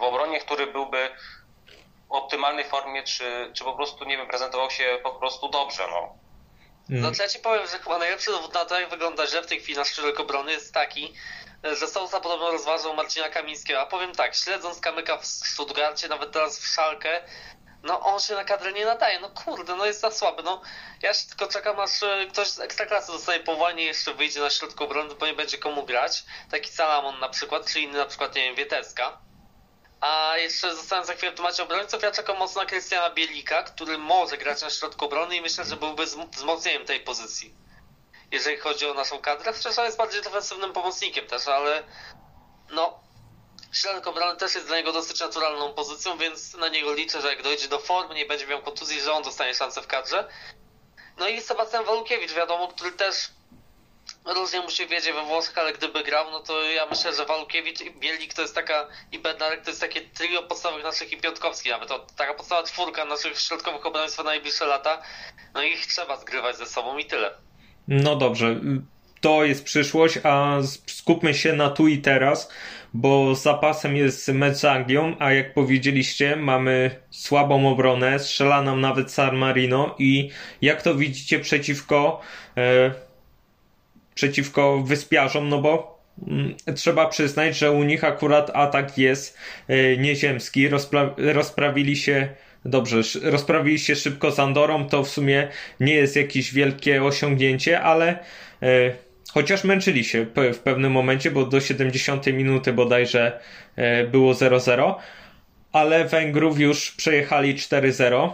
obronie, 0.01 0.41
który 0.41 0.67
byłby 0.67 1.11
w 2.09 2.13
optymalnej 2.13 2.65
formie, 2.65 3.03
czy, 3.03 3.51
czy 3.55 3.65
po 3.65 3.73
prostu, 3.73 4.05
nie 4.05 4.17
wiem, 4.17 4.29
prezentował 4.29 4.71
się 4.71 4.99
po 5.03 5.11
prostu 5.11 5.49
dobrze, 5.49 5.83
no. 5.91 6.15
Mm. 6.91 7.03
Znaczy 7.03 7.23
ja 7.23 7.29
ci 7.29 7.39
powiem, 7.39 7.67
że 7.67 7.79
chyba 7.79 7.99
najlepszy 7.99 8.31
dowód 8.31 8.55
na 8.55 8.65
to, 8.65 8.81
jak 8.81 8.91
wygląda 8.91 9.27
że 9.27 9.43
w 9.43 9.47
tej 9.47 9.61
chwili 9.61 9.79
nasz 9.79 9.89
środek 9.89 10.21
obrony 10.21 10.53
jest 10.53 10.75
taki, 10.75 11.15
że 11.65 11.89
Sousa 11.89 12.21
podobno 12.21 12.51
rozważał 12.51 12.95
Marcina 12.95 13.29
Kamińskiego, 13.29 13.81
a 13.81 13.87
powiem 13.87 14.13
tak, 14.13 14.35
śledząc 14.35 14.81
Kamyka 14.81 15.17
w 15.17 15.27
Stuttgarcie, 15.27 16.09
nawet 16.09 16.33
teraz 16.33 16.59
w 16.59 16.67
Szalkę, 16.67 17.21
no 17.83 18.01
on 18.01 18.21
się 18.21 18.35
na 18.35 18.45
kadrę 18.45 18.73
nie 18.73 18.85
nadaje, 18.85 19.21
no 19.21 19.31
kurde, 19.31 19.77
no 19.77 19.87
jest 19.87 20.01
za 20.01 20.11
słaby, 20.11 20.43
no. 20.43 20.63
Ja 21.03 21.15
się 21.15 21.29
tylko 21.29 21.47
czekam 21.47 21.81
aż 21.81 22.03
e, 22.03 22.27
ktoś 22.27 22.49
z 22.49 22.61
Ekstraklasy 22.61 23.13
dostaje 23.13 23.41
powołanie 23.41 23.85
jeszcze 23.85 24.15
wyjdzie 24.15 24.41
na 24.41 24.51
środku 24.51 24.85
obrony, 24.85 25.15
bo 25.15 25.27
nie 25.27 25.35
będzie 25.35 25.59
komu 25.59 25.83
grać, 25.83 26.25
taki 26.51 26.71
Salamon 26.71 27.21
na 27.21 27.29
przykład, 27.29 27.67
czy 27.67 27.81
inny 27.81 27.99
na 27.99 28.07
przykład, 28.07 28.35
nie 28.35 28.43
wiem, 28.43 28.55
Wieteska, 28.55 29.19
a 30.03 30.37
jeszcze 30.37 30.77
zostałem 30.77 31.05
za 31.05 31.15
chwilę 31.15 31.33
w 31.33 31.35
temacie 31.35 31.63
obrońców. 31.63 32.03
Ja 32.03 32.11
czekam 32.11 32.39
mocno 32.39 32.63
na 32.63 32.69
Krystiana 32.69 33.11
Bielika, 33.11 33.63
który 33.63 33.99
może 33.99 34.39
grać 34.39 34.63
na 34.63 34.71
środku 34.71 35.05
obrony 35.05 35.37
i 35.37 35.41
myślę, 35.41 35.65
że 35.65 35.77
byłby 35.77 36.07
wzmocnieniem 36.07 36.85
tej 36.85 37.01
pozycji. 37.01 37.55
Jeżeli 38.31 38.57
chodzi 38.57 38.87
o 38.87 38.95
naszą 38.95 39.19
kadrę, 39.19 39.53
on 39.79 39.85
jest 39.85 39.99
bardziej 39.99 40.23
defensywnym 40.23 40.73
pomocnikiem 40.73 41.27
też, 41.27 41.49
ale 41.49 41.83
no, 42.71 43.01
środek 43.73 44.07
obrony 44.07 44.37
też 44.37 44.55
jest 44.55 44.67
dla 44.67 44.77
niego 44.77 44.93
dosyć 44.93 45.21
naturalną 45.21 45.75
pozycją, 45.75 46.19
więc 46.19 46.55
na 46.55 46.69
niego 46.69 46.95
liczę, 46.95 47.21
że 47.21 47.29
jak 47.29 47.43
dojdzie 47.43 47.69
do 47.69 47.79
formy, 47.79 48.15
nie 48.15 48.27
będzie 48.27 48.47
miał 48.47 48.63
kontuzji, 48.63 49.01
że 49.01 49.13
on 49.13 49.23
dostanie 49.23 49.55
szansę 49.55 49.83
w 49.83 49.87
kadrze. 49.87 50.29
No 51.17 51.29
i 51.29 51.41
Sebastian 51.41 51.85
Walukiewicz, 51.85 52.33
wiadomo, 52.33 52.69
który 52.69 52.93
też 52.93 53.29
różnie 54.25 54.61
mu 54.61 54.71
się 54.71 54.87
wiedzie 54.87 55.13
we 55.13 55.25
Włoszech, 55.25 55.59
ale 55.59 55.73
gdyby 55.73 56.03
grał, 56.05 56.31
no 56.31 56.41
to 56.41 56.63
ja 56.63 56.87
myślę, 56.87 57.15
że 57.15 57.25
Walukiewicz 57.25 57.81
i 57.81 57.91
Bielik 57.91 58.35
to 58.35 58.43
jest 58.43 58.55
taka, 58.55 58.89
i 59.13 59.19
Bednarek 59.19 59.63
to 59.63 59.71
jest 59.71 59.81
takie 59.81 60.01
trio 60.01 60.43
podstawowych 60.43 60.85
naszych 60.85 61.13
i 61.13 61.17
Piątkowski 61.17 61.71
nawet, 61.71 61.89
to 61.89 62.07
taka 62.17 62.35
podstawowa 62.35 62.69
czwórka 62.69 63.05
naszych 63.05 63.41
środkowych 63.41 63.87
obrońców 63.87 64.19
na 64.19 64.25
najbliższe 64.25 64.67
lata, 64.67 65.03
no 65.55 65.63
ich 65.63 65.87
trzeba 65.87 66.17
zgrywać 66.17 66.57
ze 66.57 66.67
sobą 66.67 66.99
i 66.99 67.05
tyle. 67.05 67.31
No 67.89 68.17
dobrze, 68.17 68.61
to 69.21 69.45
jest 69.45 69.65
przyszłość, 69.65 70.19
a 70.23 70.57
skupmy 70.87 71.35
się 71.35 71.53
na 71.53 71.71
tu 71.71 71.89
i 71.89 71.99
teraz, 71.99 72.53
bo 72.95 73.35
zapasem 73.35 73.97
jest 73.97 74.29
mecz 74.29 74.57
z 74.57 74.65
Anglią, 74.65 75.17
a 75.19 75.33
jak 75.33 75.55
powiedzieliście, 75.55 76.37
mamy 76.37 77.01
słabą 77.11 77.69
obronę, 77.69 78.19
strzela 78.19 78.63
nam 78.63 78.81
nawet 78.81 79.13
San 79.13 79.37
Marino 79.37 79.95
i 79.99 80.31
jak 80.63 80.83
to 80.83 80.95
widzicie 80.95 81.39
przeciwko 81.39 82.21
e, 82.57 82.95
przeciwko 84.15 84.79
wyspiarzom, 84.81 85.49
no 85.49 85.59
bo 85.59 86.03
mm, 86.29 86.55
trzeba 86.75 87.07
przyznać, 87.07 87.59
że 87.59 87.71
u 87.71 87.83
nich 87.83 88.05
akurat 88.05 88.51
atak 88.55 88.99
jest 88.99 89.39
e, 89.69 89.97
nieziemski. 89.97 90.69
Rozpra 90.69 91.15
rozprawili 91.17 91.97
się 91.97 92.29
dobrze, 92.65 93.01
rozprawili 93.23 93.79
się 93.79 93.97
szybko 93.97 94.31
z 94.31 94.39
Andorą, 94.39 94.89
to 94.89 95.05
w 95.05 95.09
sumie 95.09 95.49
nie 95.81 95.95
jest 95.95 96.17
jakieś 96.17 96.55
wielkie 96.55 97.05
osiągnięcie, 97.05 97.81
ale 97.81 98.19
e, 98.63 98.93
chociaż 99.33 99.65
męczyli 99.65 100.05
się 100.05 100.27
w 100.53 100.59
pewnym 100.59 100.93
momencie, 100.93 101.31
bo 101.31 101.47
do 101.47 101.61
70 101.61 102.27
minuty 102.27 102.73
bodajże 102.73 103.41
e, 103.77 104.07
było 104.07 104.33
0-0, 104.33 104.95
ale 105.73 106.05
Węgrów 106.05 106.61
już 106.61 106.91
przejechali 106.91 107.55
4-0 107.55 108.31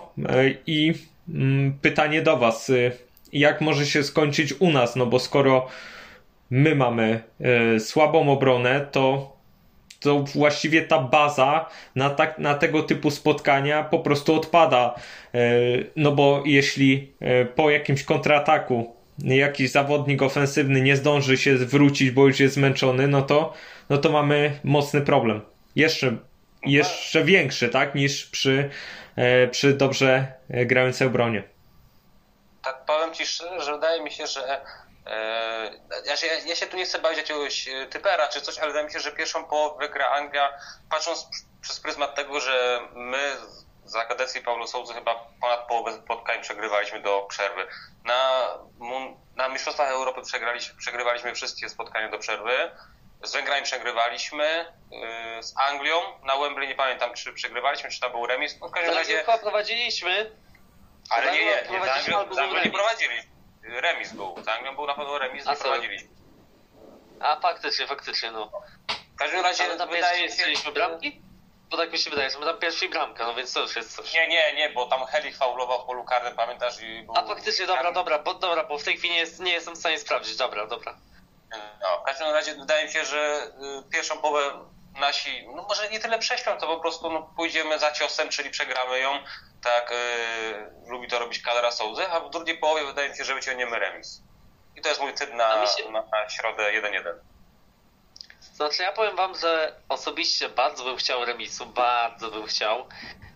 i 0.67 0.95
mm, 1.29 1.79
pytanie 1.83 2.23
do 2.23 2.37
Was 2.37 2.73
jak 3.33 3.61
może 3.61 3.87
się 3.87 4.03
skończyć 4.03 4.55
u 4.59 4.71
nas, 4.71 4.97
no 4.97 5.07
bo 5.07 5.19
skoro 5.19 5.69
my 6.51 6.75
mamy 6.75 7.23
y, 7.77 7.81
słabą 7.81 8.33
obronę, 8.33 8.87
to, 8.93 9.37
to 10.01 10.21
właściwie 10.21 10.83
ta 10.83 10.99
baza 10.99 11.67
na, 11.95 12.11
tak, 12.11 12.39
na 12.39 12.55
tego 12.55 12.83
typu 12.83 13.11
spotkania 13.11 13.83
po 13.83 13.99
prostu 13.99 14.35
odpada. 14.35 14.95
Y, 15.35 15.91
no 15.97 16.13
bo 16.13 16.43
jeśli 16.47 17.13
y, 17.43 17.47
po 17.47 17.71
jakimś 17.71 18.03
kontrataku 18.03 18.95
jakiś 19.25 19.71
zawodnik 19.71 20.23
ofensywny 20.23 20.81
nie 20.81 20.97
zdąży 20.97 21.37
się 21.37 21.59
zwrócić, 21.59 22.11
bo 22.11 22.27
już 22.27 22.41
jest 22.41 22.55
zmęczony, 22.55 23.09
no 23.09 23.23
to, 23.23 23.55
no 23.91 23.99
to 23.99 24.11
mamy 24.11 24.59
mocny 24.65 25.01
problem. 25.01 25.41
Jeszcze, 25.77 26.17
jeszcze 26.67 27.25
większy, 27.25 27.69
tak, 27.69 27.95
niż 27.95 28.27
przy, 28.27 28.71
przy 29.51 29.75
dobrze 29.75 30.27
grającej 30.67 31.07
obronie 31.07 31.43
powiem 32.89 33.15
Ci 33.15 33.27
szczerze, 33.27 33.61
że 33.61 33.73
wydaje 33.73 34.03
mi 34.03 34.11
się, 34.11 34.27
że 34.27 34.61
e, 35.07 35.71
ja, 36.05 36.17
się, 36.17 36.27
ja 36.27 36.57
się 36.57 36.67
tu 36.67 36.77
nie 36.77 36.85
chcę 36.85 36.99
bawić 36.99 37.19
jakiegoś 37.19 37.69
e, 37.69 37.87
typera 37.87 38.29
czy 38.29 38.41
coś, 38.41 38.59
ale 38.59 38.67
wydaje 38.67 38.87
mi 38.87 38.93
się, 38.93 39.01
że 39.01 39.13
pierwszą 39.13 39.45
połowę 39.45 39.89
gra 39.89 40.11
Anglia, 40.11 40.59
patrząc 40.91 41.29
przez 41.61 41.81
pryzmat 41.81 42.15
tego, 42.15 42.41
że 42.41 42.81
my 42.93 43.37
za 43.85 44.05
kadencji 44.05 44.43
Paulo 44.43 44.67
Souza 44.67 44.95
chyba 44.95 45.15
ponad 45.41 45.67
połowę 45.67 45.93
spotkań 45.93 46.43
przegrywaliśmy 46.43 47.01
do 47.01 47.27
przerwy. 47.29 47.67
Na, 48.05 48.49
na 49.37 49.49
Mistrzostwach 49.49 49.91
Europy 49.91 50.23
przegraliśmy, 50.23 50.75
przegrywaliśmy 50.79 51.35
wszystkie 51.35 51.69
spotkania 51.69 52.09
do 52.09 52.19
przerwy. 52.19 52.71
Z 53.23 53.33
Węgrami 53.33 53.63
przegrywaliśmy, 53.63 54.73
yy, 54.91 55.43
z 55.43 55.55
Anglią 55.57 56.01
na 56.23 56.37
Wembley 56.37 56.69
nie 56.69 56.75
pamiętam, 56.75 57.15
czy 57.15 57.33
przegrywaliśmy, 57.33 57.91
czy 57.91 58.01
to 58.01 58.11
był 58.11 58.27
remis. 58.27 58.61
No 58.61 58.69
w 58.69 58.73
każdym 58.73 58.95
razie... 58.95 59.25
prowadziliśmy. 59.41 60.31
Ale 61.11 61.33
nie, 61.33 61.41
nie, 61.41 61.47
nie, 61.71 61.85
z 61.85 61.89
Anglią, 61.89 62.35
z 62.35 62.39
Anglią 62.39 62.65
nie 62.65 62.71
prowadziliśmy. 62.71 63.31
Remis 63.63 64.13
był. 64.13 64.45
Z 64.45 64.49
Anglią 64.49 64.75
był 64.75 64.87
na 64.87 64.95
pewno 64.95 65.19
remis, 65.19 65.47
nie 65.47 65.57
prowadziliśmy. 65.57 66.09
A 67.21 67.41
faktycznie, 67.41 67.87
faktycznie, 67.87 68.31
no. 68.31 68.51
W 69.15 69.19
każdym 69.19 69.41
razie 69.41 69.65
Ale 69.65 69.77
tam 69.77 69.89
wydaje 69.89 70.31
się... 70.33 70.73
bramki? 70.73 71.23
Bo 71.71 71.77
tak 71.77 71.93
mi 71.93 71.99
się 71.99 72.11
wydaje, 72.11 72.31
że 72.31 72.39
my 72.39 72.47
tam 72.47 72.59
pierwszej 72.59 72.89
bramkę, 72.89 73.25
no 73.25 73.35
więc 73.35 73.53
to 73.53 73.61
już 73.61 73.77
jest 73.77 73.97
coś. 73.97 74.15
Nie, 74.15 74.29
nie, 74.29 74.55
nie, 74.55 74.71
bo 74.71 74.87
tam 74.87 75.07
Helik 75.07 75.37
faulował 75.37 75.83
w 75.83 75.87
polu 75.87 76.05
karnym, 76.05 76.37
pamiętasz? 76.37 76.83
I 76.83 77.03
był... 77.03 77.15
A 77.17 77.27
faktycznie, 77.27 77.67
dobra, 77.67 77.93
dobra, 77.93 78.19
bo, 78.19 78.35
dobra, 78.35 78.65
bo 78.65 78.79
w 78.79 78.85
tej 78.85 78.97
chwili 78.97 79.15
nie, 79.15 79.21
jest, 79.21 79.41
nie 79.41 79.53
jestem 79.53 79.75
w 79.75 79.79
stanie 79.79 79.99
sprawdzić, 79.99 80.37
dobra, 80.37 80.67
dobra. 80.67 80.99
No, 81.81 82.01
w 82.01 82.03
każdym 82.03 82.29
razie 82.29 82.55
wydaje 82.55 82.87
mi 82.87 82.93
się, 82.93 83.05
że 83.05 83.53
y, 83.87 83.91
pierwszą 83.91 84.19
połowę 84.19 84.53
nasi, 84.99 85.47
no 85.47 85.63
może 85.63 85.89
nie 85.91 86.01
tyle 86.01 86.19
prześpią, 86.19 86.59
to 86.59 86.67
po 86.67 86.81
prostu 86.81 87.11
no, 87.11 87.23
pójdziemy 87.37 87.79
za 87.79 87.93
ciosem, 87.93 88.29
czyli 88.29 88.51
przegramy 88.51 89.01
ją, 89.01 89.19
tak 89.63 89.91
yy, 89.91 90.91
lubi 90.91 91.09
to 91.09 91.19
robić 91.19 91.43
Kadra 91.43 91.71
Souzy, 91.71 92.09
a 92.11 92.21
w 92.21 92.31
drugiej 92.31 92.59
połowie 92.59 92.85
wydaje 92.85 93.09
mi 93.09 93.17
się, 93.17 93.25
że 93.25 93.35
wyciągniemy 93.35 93.79
remis. 93.79 94.23
I 94.77 94.81
to 94.81 94.89
jest 94.89 95.01
mój 95.01 95.15
typ 95.15 95.35
na, 95.35 95.67
się... 95.67 95.91
na, 95.91 96.03
na 96.03 96.29
środę 96.29 96.63
1-1. 96.83 97.15
Znaczy 98.41 98.83
ja 98.83 98.93
powiem 98.93 99.17
wam, 99.17 99.39
że 99.39 99.81
osobiście 99.89 100.49
bardzo 100.49 100.85
bym 100.85 100.97
chciał 100.97 101.25
remisu, 101.25 101.67
bardzo 101.67 102.31
bym 102.31 102.47
chciał. 102.47 102.89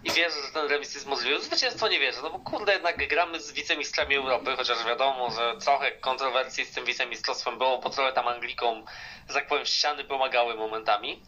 I 0.05 0.11
wierzę, 0.11 0.43
że 0.47 0.53
ten 0.53 0.67
remis 0.67 0.95
jest 0.95 1.07
możliwy. 1.07 1.41
Zwycięstwo 1.41 1.89
nie 1.89 2.01
wierzę, 2.01 2.23
no 2.23 2.31
bo 2.31 2.39
kurde, 2.39 2.73
jednak 2.73 3.09
gramy 3.09 3.41
z 3.41 3.53
wicemistrzami 3.53 4.17
Europy, 4.17 4.57
chociaż 4.57 4.85
wiadomo, 4.85 5.31
że 5.31 5.57
trochę 5.65 5.93
kontrowersji 5.93 6.65
z 6.65 6.75
tym 6.75 6.85
wicemistrzostwem 6.85 7.59
było, 7.59 7.79
bo 7.79 7.91
trochę 7.91 8.13
tam 8.13 8.29
Anglikom, 8.29 8.85
że 9.29 9.35
tak 9.35 9.47
powiem, 9.47 9.67
ściany 9.67 10.05
pomagały 10.05 10.55
momentami. 10.55 11.23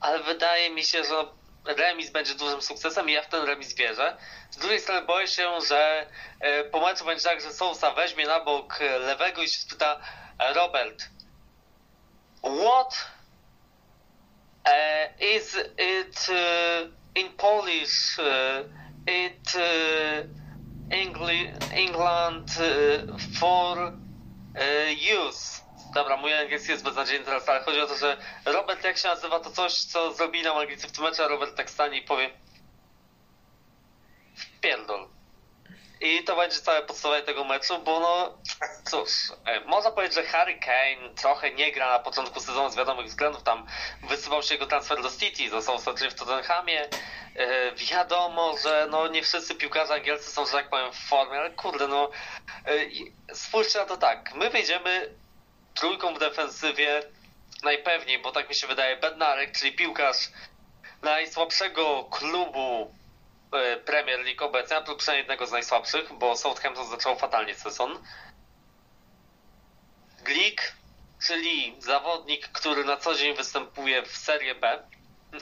Ale 0.00 0.22
wydaje 0.22 0.70
mi 0.70 0.84
się, 0.84 1.04
że 1.04 1.24
remis 1.64 2.10
będzie 2.10 2.34
dużym 2.34 2.62
sukcesem 2.62 3.10
i 3.10 3.12
ja 3.12 3.22
w 3.22 3.28
ten 3.28 3.44
remis 3.46 3.74
wierzę. 3.74 4.16
Z 4.50 4.56
drugiej 4.56 4.80
strony 4.80 5.06
boję 5.06 5.28
się, 5.28 5.60
że 5.68 6.06
e, 6.40 6.64
po 6.64 6.80
meczu 6.80 7.04
będzie 7.04 7.24
tak, 7.24 7.40
że 7.40 7.52
Sousa 7.52 7.90
weźmie 7.90 8.26
na 8.26 8.40
bok 8.40 8.80
lewego 8.80 9.42
i 9.42 9.48
się 9.48 9.58
spyta 9.58 10.00
Robert, 10.54 11.08
what 12.42 13.08
is 15.20 15.56
it 15.78 16.28
in 17.14 17.32
Polish? 17.36 18.18
It 19.06 19.56
England 21.72 22.50
for 23.38 23.92
youth. 24.96 25.57
Dobra, 25.94 26.16
mój 26.16 26.34
angielski 26.34 26.70
jest 26.70 26.84
beznadziejny 26.84 27.24
teraz, 27.24 27.48
ale 27.48 27.60
chodzi 27.60 27.80
o 27.80 27.86
to, 27.86 27.96
że 27.96 28.16
Robert, 28.44 28.84
jak 28.84 28.98
się 28.98 29.08
nazywa 29.08 29.40
to 29.40 29.50
coś, 29.50 29.74
co 29.74 30.12
zrobili 30.12 30.44
nam 30.44 30.56
Anglicy 30.56 30.88
w 30.88 30.92
tym 30.92 31.04
meczu, 31.04 31.22
a 31.22 31.28
Robert 31.28 31.56
tak 31.56 31.70
stanie 31.70 31.98
i 31.98 32.02
powie 32.02 32.30
wpierdol. 34.36 35.08
I 36.00 36.24
to 36.24 36.36
będzie 36.36 36.60
całe 36.60 36.82
podstawowe 36.82 37.22
tego 37.22 37.44
meczu, 37.44 37.78
bo 37.78 38.00
no 38.00 38.38
cóż, 38.90 39.10
e, 39.46 39.60
można 39.60 39.90
powiedzieć, 39.90 40.14
że 40.14 40.24
Harry 40.24 40.58
Kane 40.58 41.14
trochę 41.14 41.50
nie 41.50 41.72
gra 41.72 41.90
na 41.90 41.98
początku 41.98 42.40
sezonu 42.40 42.70
z 42.70 42.76
wiadomych 42.76 43.06
względów. 43.06 43.42
Tam 43.42 43.66
wysypał 44.02 44.42
się 44.42 44.54
jego 44.54 44.66
transfer 44.66 45.02
do 45.02 45.10
City, 45.10 45.50
został 45.50 45.74
ostatecznie 45.74 46.10
w 46.10 46.14
Tottenhamie. 46.14 46.88
E, 47.36 47.72
wiadomo, 47.72 48.58
że 48.62 48.86
no 48.90 49.08
nie 49.08 49.22
wszyscy 49.22 49.54
piłkarze 49.54 49.94
angielscy 49.94 50.30
są, 50.30 50.46
że 50.46 50.52
tak 50.52 50.68
powiem, 50.68 50.92
w 50.92 51.08
formie, 51.08 51.38
ale 51.38 51.50
kurde, 51.50 51.88
no 51.88 52.10
e, 53.30 53.34
spójrzcie 53.34 53.78
na 53.78 53.86
to 53.86 53.96
tak. 53.96 54.34
My 54.34 54.50
wyjdziemy 54.50 55.14
trójką 55.78 56.14
w 56.14 56.18
defensywie 56.18 57.02
najpewniej, 57.62 58.18
bo 58.18 58.32
tak 58.32 58.48
mi 58.48 58.54
się 58.54 58.66
wydaje, 58.66 58.96
Bednarek, 58.96 59.52
czyli 59.58 59.72
piłkarz 59.72 60.28
najsłabszego 61.02 62.04
klubu 62.04 62.94
E, 63.52 63.76
Premier 63.76 64.20
League 64.20 64.44
obecnie, 64.44 64.76
a 64.76 64.80
to 64.80 64.96
przynajmniej 64.96 65.22
jednego 65.22 65.46
z 65.46 65.52
najsłabszych, 65.52 66.12
bo 66.12 66.36
Southampton 66.36 66.88
zaczął 66.88 67.18
fatalnie 67.18 67.54
sezon. 67.54 68.02
Glik, 70.24 70.72
czyli 71.26 71.76
zawodnik, 71.78 72.48
który 72.48 72.84
na 72.84 72.96
co 72.96 73.14
dzień 73.14 73.36
występuje 73.36 74.02
w 74.02 74.16
Serie 74.16 74.54
B, 74.54 74.82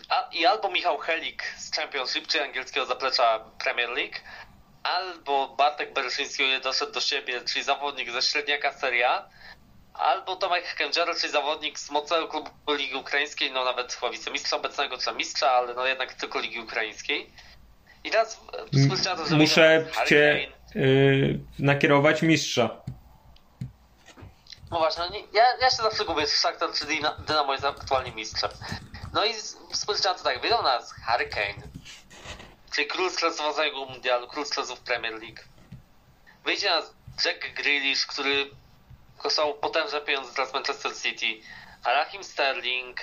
a, 0.09 0.29
i 0.33 0.47
albo 0.47 0.71
Michał 0.71 0.99
Helik 0.99 1.43
z 1.59 1.77
Championship, 1.77 2.27
czy 2.27 2.43
angielskiego 2.43 2.87
zaplecza 2.87 3.41
Premier 3.65 3.91
League, 3.91 4.17
albo 4.83 5.49
Bartek 5.49 5.93
Bereszyński 5.93 6.61
doszedł 6.63 6.93
do 6.93 7.01
siebie, 7.01 7.41
czyli 7.41 7.65
zawodnik 7.65 8.11
ze 8.11 8.23
średniaka 8.23 8.73
Serie 8.73 9.11
A, 9.11 9.29
albo 9.99 10.37
Tomek 10.37 10.75
Kędziera, 10.75 11.15
czyli 11.15 11.33
zawodnik 11.33 11.79
z 11.79 11.91
mocnego 11.91 12.29
klubu 12.29 12.51
Ligi 12.69 12.95
Ukraińskiej, 12.95 13.53
no 13.53 13.65
nawet 13.65 13.93
chyba 13.93 14.13
wicemistrza 14.13 14.57
obecnego, 14.57 14.99
czy 14.99 15.13
mistrza, 15.13 15.51
ale 15.51 15.75
no 15.75 15.87
jednak 15.87 16.15
tylko 16.15 16.41
Ligi 16.41 16.61
Ukraińskiej. 16.61 17.33
I 18.05 18.11
teraz 18.11 18.41
spojrzałem 18.85 19.19
to, 19.19 19.27
że 19.27 19.37
Muszę 19.37 19.87
cię 20.07 20.49
yy, 20.75 21.41
nakierować 21.59 22.23
mistrza. 22.23 22.71
No 24.71 24.79
właśnie, 24.79 25.03
no 25.05 25.11
nie, 25.11 25.21
ja, 25.33 25.45
ja 25.61 25.71
się 25.71 25.77
zawsze 25.77 26.05
gubię, 26.05 26.23
czy 26.23 26.37
Shakhtar 26.37 26.73
czy 26.73 26.87
Dynamo 27.27 27.53
jest 27.53 27.65
aktualnie 27.65 28.13
mistrzem. 28.13 28.51
No 29.13 29.25
i 29.25 29.35
spojrzałem 29.73 30.19
to 30.19 30.25
tak, 30.25 30.41
wyjdą 30.41 30.63
nas 30.63 30.93
Harry 30.93 31.29
Kane, 31.29 31.63
czyli 32.75 32.87
król 32.87 33.11
stresującego 33.11 33.85
mundialu, 33.85 34.29
król 34.29 34.45
stresów 34.45 34.81
Premier 34.81 35.13
League. 35.13 35.41
Wyjdzie 36.45 36.71
nas 36.71 36.95
Jack 37.25 37.55
Grealish, 37.55 38.07
który 38.07 38.51
kosztował 39.19 39.55
potężne 39.55 40.01
pieniądze 40.01 40.35
teraz 40.35 40.53
Manchester 40.53 40.93
City, 41.03 41.27
a 41.85 41.93
Raheem 41.93 42.25
Sterling. 42.25 43.01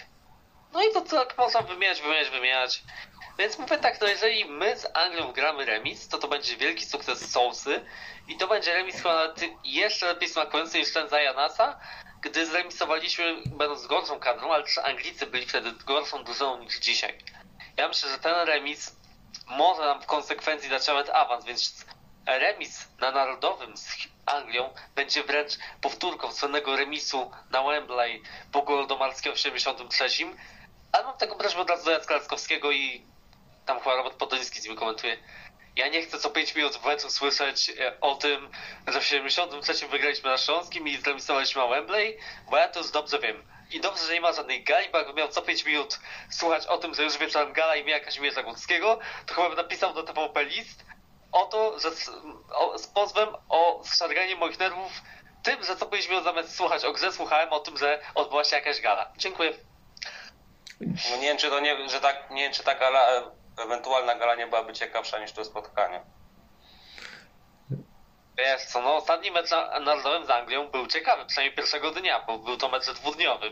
No 0.73 0.84
i 0.84 0.93
to 0.93 1.02
tak 1.02 1.38
można 1.38 1.62
wymieniać, 1.62 2.02
wymieniać, 2.02 2.30
wymieniać. 2.30 2.84
Więc 3.38 3.60
mówię 3.60 3.78
tak, 3.78 4.02
no 4.02 4.08
jeżeli 4.08 4.45
my 4.45 4.78
z 4.78 4.88
Anglią 4.93 5.32
gramy 5.32 5.65
remis, 5.65 6.08
to 6.08 6.17
to 6.17 6.28
będzie 6.28 6.58
wielki 6.58 6.86
sukces 6.86 7.32
Sousy 7.32 7.86
i 8.28 8.38
to 8.38 8.47
będzie 8.47 8.73
remis 8.73 8.95
chyba 8.95 9.15
nawet 9.15 9.41
jeszcze 9.63 10.06
lepiej 10.06 10.30
smakujący 10.30 10.80
niż 10.80 10.93
ten 10.93 11.10
za 11.10 11.21
Janasa, 11.21 11.80
gdy 12.21 12.45
zremisowaliśmy, 12.45 13.36
będąc 13.45 13.88
gorszą 13.88 14.19
kadrą, 14.19 14.54
ale 14.54 14.63
też 14.63 14.78
Anglicy 14.78 15.28
byli 15.28 15.45
wtedy 15.45 15.71
gorszą 15.71 16.23
drużyną 16.23 16.60
niż 16.60 16.80
dzisiaj. 16.80 17.17
Ja 17.78 17.88
myślę, 17.88 18.10
że 18.10 18.19
ten 18.19 18.47
remis 18.47 18.95
może 19.47 19.82
nam 19.82 20.02
w 20.02 20.06
konsekwencji 20.06 20.69
dać 20.69 20.88
nawet 20.88 21.10
awans, 21.10 21.45
więc 21.45 21.86
remis 22.26 22.88
na 22.99 23.12
narodowym 23.12 23.78
z 23.78 24.12
Anglią 24.26 24.74
będzie 24.96 25.24
wręcz 25.24 25.52
powtórką 25.82 26.32
słynnego 26.32 26.76
remisu 26.76 27.32
na 27.52 27.64
Wembley 27.64 28.22
po 28.52 28.62
Goldomarskiego 28.62 29.36
w 29.36 29.40
73. 29.40 30.10
Ale 30.92 31.04
mam 31.04 31.18
taką 31.18 31.38
prośbę 31.38 31.62
od 31.62 31.70
razu 31.70 31.86
do 31.86 31.92
Jacka 31.92 32.14
Laskowskiego 32.14 32.72
i 32.72 33.06
tam 33.66 33.80
chyba 33.80 33.96
Robert 33.96 34.18
Podoński 34.18 34.62
z 34.62 34.66
nim 34.66 34.76
komentuje. 34.76 35.18
Ja 35.76 35.88
nie 35.88 36.02
chcę 36.02 36.20
co 36.20 36.30
5 36.30 36.56
minut 36.56 36.76
w 36.76 36.86
meczu 36.86 37.10
słyszeć 37.10 37.70
e, 37.70 38.00
o 38.02 38.16
tym, 38.16 38.50
że 38.88 39.02
w 39.02 39.06
73 39.06 39.88
wygraliśmy 39.88 40.30
na 40.30 40.38
Śląskim 40.38 40.88
i 40.88 40.98
zremisowaliśmy 40.98 41.62
na 41.62 41.68
Wembley, 41.68 42.18
bo 42.50 42.58
ja 42.58 42.68
to 42.68 42.80
już 42.80 42.92
dobrze 42.92 43.20
wiem. 43.20 43.44
I 43.72 43.82
dobrze, 43.82 44.06
że 44.06 44.14
nie 44.14 44.22
ma 44.22 44.34
żadnej 44.34 44.64
gali, 44.64 44.90
bo 44.92 44.98
jakbym 44.98 45.16
miał 45.16 45.28
co 45.28 45.42
5 45.42 45.66
minut 45.66 46.00
słuchać 46.30 46.66
o 46.66 46.78
tym, 46.78 46.96
że 46.96 47.04
już 47.04 47.18
wieczorem 47.18 47.54
gala 47.54 47.76
imienia 47.76 48.00
Kazimierza 48.00 48.44
Górskiego, 48.44 49.00
to 49.26 49.34
chyba 49.34 49.48
bym 49.48 49.58
napisał 49.58 49.94
do 49.94 50.04
TVP 50.04 50.44
list 50.44 50.86
o 51.34 51.46
to, 51.46 51.80
że 51.80 51.91
z, 51.91 52.10
o, 52.54 52.78
z 52.78 52.88
pozwem 52.88 53.30
o 53.50 53.82
zszarganie 53.84 54.36
moich 54.36 54.60
nerwów 54.60 54.91
tym, 55.43 55.63
że 55.63 55.76
co 55.76 55.86
5 55.86 56.10
minut 56.10 56.24
zamiast 56.24 56.56
słuchać 56.56 56.86
o 56.86 56.93
grze, 56.93 57.12
słuchałem 57.12 57.54
o 57.54 57.60
tym, 57.60 57.78
że 57.78 58.00
odbyła 58.15 58.43
się 58.43 58.56
jakaś 58.56 58.82
gala. 58.82 59.12
Dziękuję. 59.17 59.54
No 60.82 61.15
nie 61.15 61.28
wiem, 61.28 61.38
czy 61.38 61.50
to 61.50 61.60
nie, 61.60 61.89
że 61.89 62.02
tak, 62.02 62.32
nie 62.32 62.43
wiem, 62.43 62.54
czy 62.54 62.63
ta 62.63 62.76
gala 62.76 63.08
ewentualna 63.58 64.15
gala 64.15 64.36
nie 64.36 64.48
byłaby 64.48 64.74
ciekawsza 64.74 65.19
niż 65.19 65.32
to 65.32 65.46
spotkanie. 65.46 66.02
Wiesz 68.38 68.65
co, 68.65 68.82
no 68.82 68.96
ostatni 68.96 69.32
mecz 69.32 69.50
narodowym 69.82 70.26
z 70.26 70.30
Anglią 70.30 70.67
był 70.67 70.88
ciekawy, 70.88 71.26
przynajmniej 71.26 71.56
pierwszego 71.56 71.91
dnia, 71.91 72.19
bo 72.28 72.38
był 72.38 72.58
to 72.58 72.69
mecz 72.69 72.86
dwudniowy. 72.86 73.52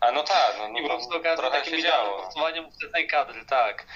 A 0.00 0.12
no 0.12 0.22
tak, 0.22 0.54
no, 0.58 0.68
no, 0.68 0.78
I 0.78 0.82
po 0.82 0.88
prostu 0.88 1.20
trochę 1.36 1.64
się 1.64 1.82
działo. 1.82 2.22
Głosowaniem 2.22 2.66
tej 2.92 3.08
kadry, 3.08 3.44
tak. 3.46 3.86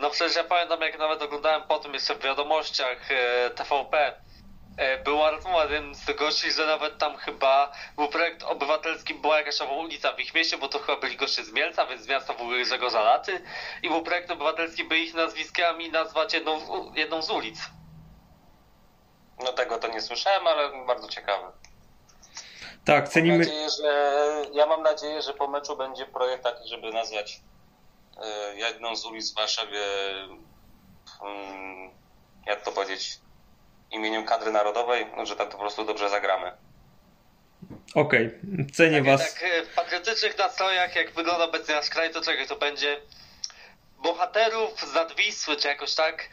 No 0.00 0.10
przecież 0.10 0.36
ja 0.36 0.44
pamiętam, 0.44 0.80
jak 0.80 0.98
nawet 0.98 1.22
oglądałem 1.22 1.62
po 1.62 1.78
tym 1.78 1.94
jeszcze 1.94 2.14
w 2.14 2.22
wiadomościach 2.22 3.10
e, 3.10 3.50
TVP, 3.50 4.20
E, 4.80 5.02
była 5.04 5.30
rozmowa 5.30 5.62
jeden 5.62 5.94
z 5.94 6.04
gości, 6.18 6.52
że 6.52 6.66
nawet 6.66 6.98
tam 6.98 7.16
chyba 7.16 7.72
był 7.96 8.08
projekt 8.08 8.42
obywatelski, 8.42 9.14
była 9.14 9.38
jakaś 9.38 9.60
ulica 9.60 10.12
w 10.12 10.20
ich 10.20 10.34
mieście, 10.34 10.58
bo 10.58 10.68
to 10.68 10.78
chyba 10.78 11.00
byli 11.00 11.16
goście 11.16 11.44
z 11.44 11.52
Mielca, 11.52 11.86
więc 11.86 12.02
z 12.02 12.08
miasta 12.08 12.34
w 12.34 12.40
ogóle 12.40 12.62
Grzegorza 12.62 13.02
Laty 13.02 13.42
i 13.82 13.88
był 13.88 14.02
projekt 14.02 14.30
obywatelski, 14.30 14.84
by 14.84 14.98
ich 14.98 15.14
nazwiskami 15.14 15.90
nazwać 15.90 16.34
jedną, 16.34 16.60
jedną 16.94 17.22
z 17.22 17.30
ulic. 17.30 17.58
No 19.44 19.52
tego 19.52 19.78
to 19.78 19.88
nie 19.88 20.00
słyszałem, 20.00 20.46
ale 20.46 20.86
bardzo 20.86 21.08
ciekawe. 21.08 21.52
Tak, 22.84 23.08
cenimy... 23.08 23.38
Mam 23.38 23.46
nadzieję, 23.46 23.70
że, 23.70 24.22
ja 24.52 24.66
mam 24.66 24.82
nadzieję, 24.82 25.22
że 25.22 25.34
po 25.34 25.48
meczu 25.48 25.76
będzie 25.76 26.06
projekt 26.06 26.44
taki, 26.44 26.68
żeby 26.68 26.92
nazwać 26.92 27.40
jedną 28.54 28.96
z 28.96 29.04
ulic 29.06 29.32
w 29.32 29.34
Warszawie 29.34 29.80
mm, 31.22 31.90
jak 32.46 32.62
to 32.62 32.72
powiedzieć, 32.72 33.18
imieniem 33.90 34.24
kadry 34.24 34.52
narodowej, 34.52 35.06
no, 35.16 35.26
że 35.26 35.36
tam 35.36 35.46
to 35.46 35.52
po 35.52 35.58
prostu 35.58 35.84
dobrze 35.84 36.08
zagramy. 36.08 36.52
Okej, 37.94 38.26
okay. 38.26 38.66
cenię 38.72 38.98
tak, 38.98 39.06
was. 39.06 39.34
Tak, 39.34 39.44
w 39.70 39.74
patriotycznych 39.74 40.38
nastrojach, 40.38 40.96
jak 40.96 41.10
wygląda 41.10 41.44
obecnie 41.44 41.74
nasz 41.74 41.90
kraj, 41.90 42.10
to 42.10 42.20
czego 42.20 42.46
to 42.46 42.56
będzie 42.56 43.00
bohaterów 44.02 44.80
z 44.80 44.94
Nadwisły, 44.94 45.56
czy 45.56 45.68
jakoś 45.68 45.94
tak, 45.94 46.28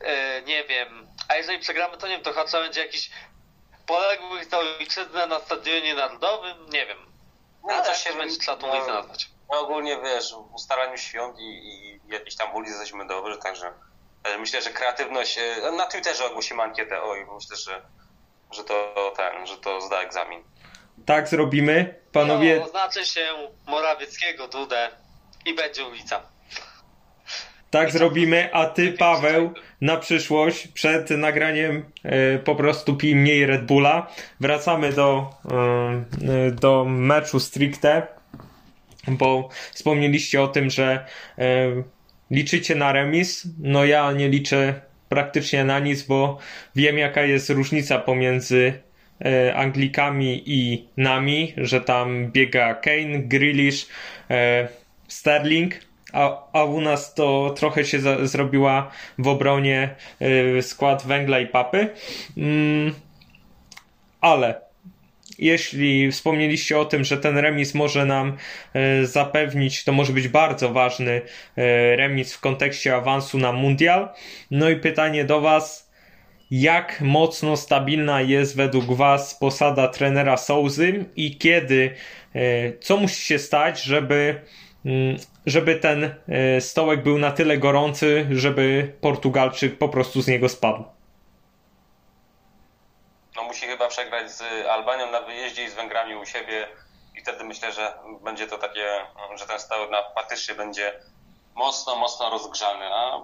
e, 0.00 0.42
nie 0.42 0.64
wiem. 0.64 1.06
A 1.28 1.34
jeżeli 1.34 1.58
przegramy, 1.58 1.96
to 1.96 2.06
nie 2.06 2.14
wiem, 2.14 2.24
to 2.24 2.32
chyba 2.32 2.62
będzie 2.62 2.80
jakiś 2.80 3.10
poległych 3.86 4.44
za 4.44 4.58
ojczyznę 4.58 5.26
na 5.26 5.40
stadionie 5.40 5.94
narodowym, 5.94 6.70
nie 6.72 6.86
wiem. 6.86 6.98
No, 7.64 7.74
ale 7.74 7.84
też 7.84 8.04
się 8.04 8.14
będzie 8.14 8.36
trzeba 8.36 8.56
tą 8.56 8.70
ulicę 8.70 8.92
nazwać. 8.92 9.28
No 9.52 9.60
ogólnie 9.60 9.96
wiesz, 10.04 10.34
w 10.50 10.54
ustalaniu 10.54 10.96
świąt 10.96 11.38
i, 11.38 11.42
i 11.42 12.00
jakiejś 12.08 12.36
tam 12.36 12.54
ulicy 12.54 12.72
jesteśmy 12.72 13.06
dobrzy, 13.06 13.38
także 13.38 13.72
myślę, 14.38 14.62
że 14.62 14.70
kreatywność, 14.70 15.38
e, 15.38 15.72
na 15.72 15.86
Twitterze 15.86 16.24
ogłosimy 16.24 16.62
ankietę, 16.62 17.02
oj, 17.02 17.26
myślę, 17.34 17.56
że, 17.56 17.82
że 18.52 18.64
to 18.64 18.94
ten, 19.16 19.46
że 19.46 19.56
to 19.56 19.80
zda 19.80 20.00
egzamin. 20.00 20.42
Tak 21.06 21.28
zrobimy, 21.28 21.94
panowie. 22.12 22.56
No, 22.56 22.64
oznaczy 22.64 23.04
się 23.04 23.26
Morawieckiego 23.66 24.48
Dudę 24.48 24.88
i 25.46 25.54
będzie 25.54 25.84
ulica. 25.84 26.22
Tak 27.70 27.90
zrobimy, 27.90 28.50
a 28.52 28.66
ty, 28.66 28.92
Paweł, 28.92 29.54
na 29.80 29.96
przyszłość, 29.96 30.68
przed 30.68 31.10
nagraniem 31.10 31.92
e, 32.04 32.38
po 32.38 32.54
prostu 32.54 32.96
pij 32.96 33.14
mniej 33.14 33.46
Red 33.46 33.66
Bulla. 33.66 34.06
Wracamy 34.40 34.92
do, 34.92 35.30
e, 35.50 36.50
do 36.50 36.84
meczu 36.84 37.40
stricte, 37.40 38.06
bo 39.08 39.48
wspomnieliście 39.72 40.42
o 40.42 40.48
tym, 40.48 40.70
że 40.70 41.06
e, 41.38 41.44
liczycie 42.30 42.74
na 42.74 42.92
remis. 42.92 43.48
No 43.58 43.84
ja 43.84 44.12
nie 44.12 44.28
liczę 44.28 44.80
praktycznie 45.08 45.64
na 45.64 45.78
nic, 45.78 46.02
bo 46.02 46.38
wiem 46.76 46.98
jaka 46.98 47.22
jest 47.22 47.50
różnica 47.50 47.98
pomiędzy 47.98 48.72
Anglikami 49.54 50.42
i 50.46 50.88
nami, 50.96 51.54
że 51.56 51.80
tam 51.80 52.30
biega 52.32 52.74
Kane, 52.74 53.18
Grealish, 53.18 53.86
Sterling, 55.08 55.74
a, 56.12 56.48
a 56.52 56.64
u 56.64 56.80
nas 56.80 57.14
to 57.14 57.54
trochę 57.56 57.84
się 57.84 58.00
za, 58.00 58.26
zrobiła 58.26 58.90
w 59.18 59.28
obronie 59.28 59.94
skład 60.60 61.06
węgla 61.06 61.40
i 61.40 61.46
papy. 61.46 61.88
Mm, 62.36 62.94
ale 64.20 64.60
jeśli 65.42 66.12
wspomnieliście 66.12 66.78
o 66.78 66.84
tym, 66.84 67.04
że 67.04 67.18
ten 67.18 67.38
remis 67.38 67.74
może 67.74 68.04
nam 68.04 68.36
y, 69.02 69.06
zapewnić, 69.06 69.84
to 69.84 69.92
może 69.92 70.12
być 70.12 70.28
bardzo 70.28 70.72
ważny 70.72 71.10
y, 71.10 71.22
remis 71.96 72.34
w 72.34 72.40
kontekście 72.40 72.96
awansu 72.96 73.38
na 73.38 73.52
mundial. 73.52 74.08
No 74.50 74.70
i 74.70 74.76
pytanie 74.76 75.24
do 75.24 75.40
Was. 75.40 75.92
Jak 76.50 77.00
mocno 77.00 77.56
stabilna 77.56 78.20
jest 78.20 78.56
według 78.56 78.84
Was 78.84 79.34
posada 79.34 79.88
trenera 79.88 80.36
Souzy 80.36 81.04
i 81.16 81.38
kiedy, 81.38 81.90
y, 82.36 82.78
co 82.80 82.96
musi 82.96 83.22
się 83.22 83.38
stać, 83.38 83.82
żeby 83.82 84.40
mm, 84.84 85.16
żeby 85.46 85.76
ten 85.76 86.14
e, 86.28 86.60
stołek 86.60 87.02
był 87.02 87.18
na 87.18 87.30
tyle 87.30 87.58
gorący, 87.58 88.26
żeby 88.30 88.92
Portugalczyk 89.00 89.78
po 89.78 89.88
prostu 89.88 90.22
z 90.22 90.28
niego 90.28 90.48
spadł. 90.48 90.84
Musi 93.52 93.66
chyba 93.66 93.88
przegrać 93.88 94.30
z 94.30 94.66
Albanią 94.66 95.10
na 95.10 95.20
wyjeździe 95.20 95.64
i 95.64 95.70
z 95.70 95.74
Węgrami 95.74 96.16
u 96.16 96.26
siebie 96.26 96.68
i 97.14 97.20
wtedy 97.20 97.44
myślę, 97.44 97.72
że 97.72 97.98
będzie 98.20 98.46
to 98.46 98.58
takie, 98.58 99.06
że 99.34 99.46
ten 99.46 99.60
stołek 99.60 99.90
na 99.90 100.02
faktycznie 100.14 100.54
będzie 100.54 101.00
mocno, 101.54 101.96
mocno 101.96 102.30
rozgrzany. 102.30 102.94
A 102.94 103.20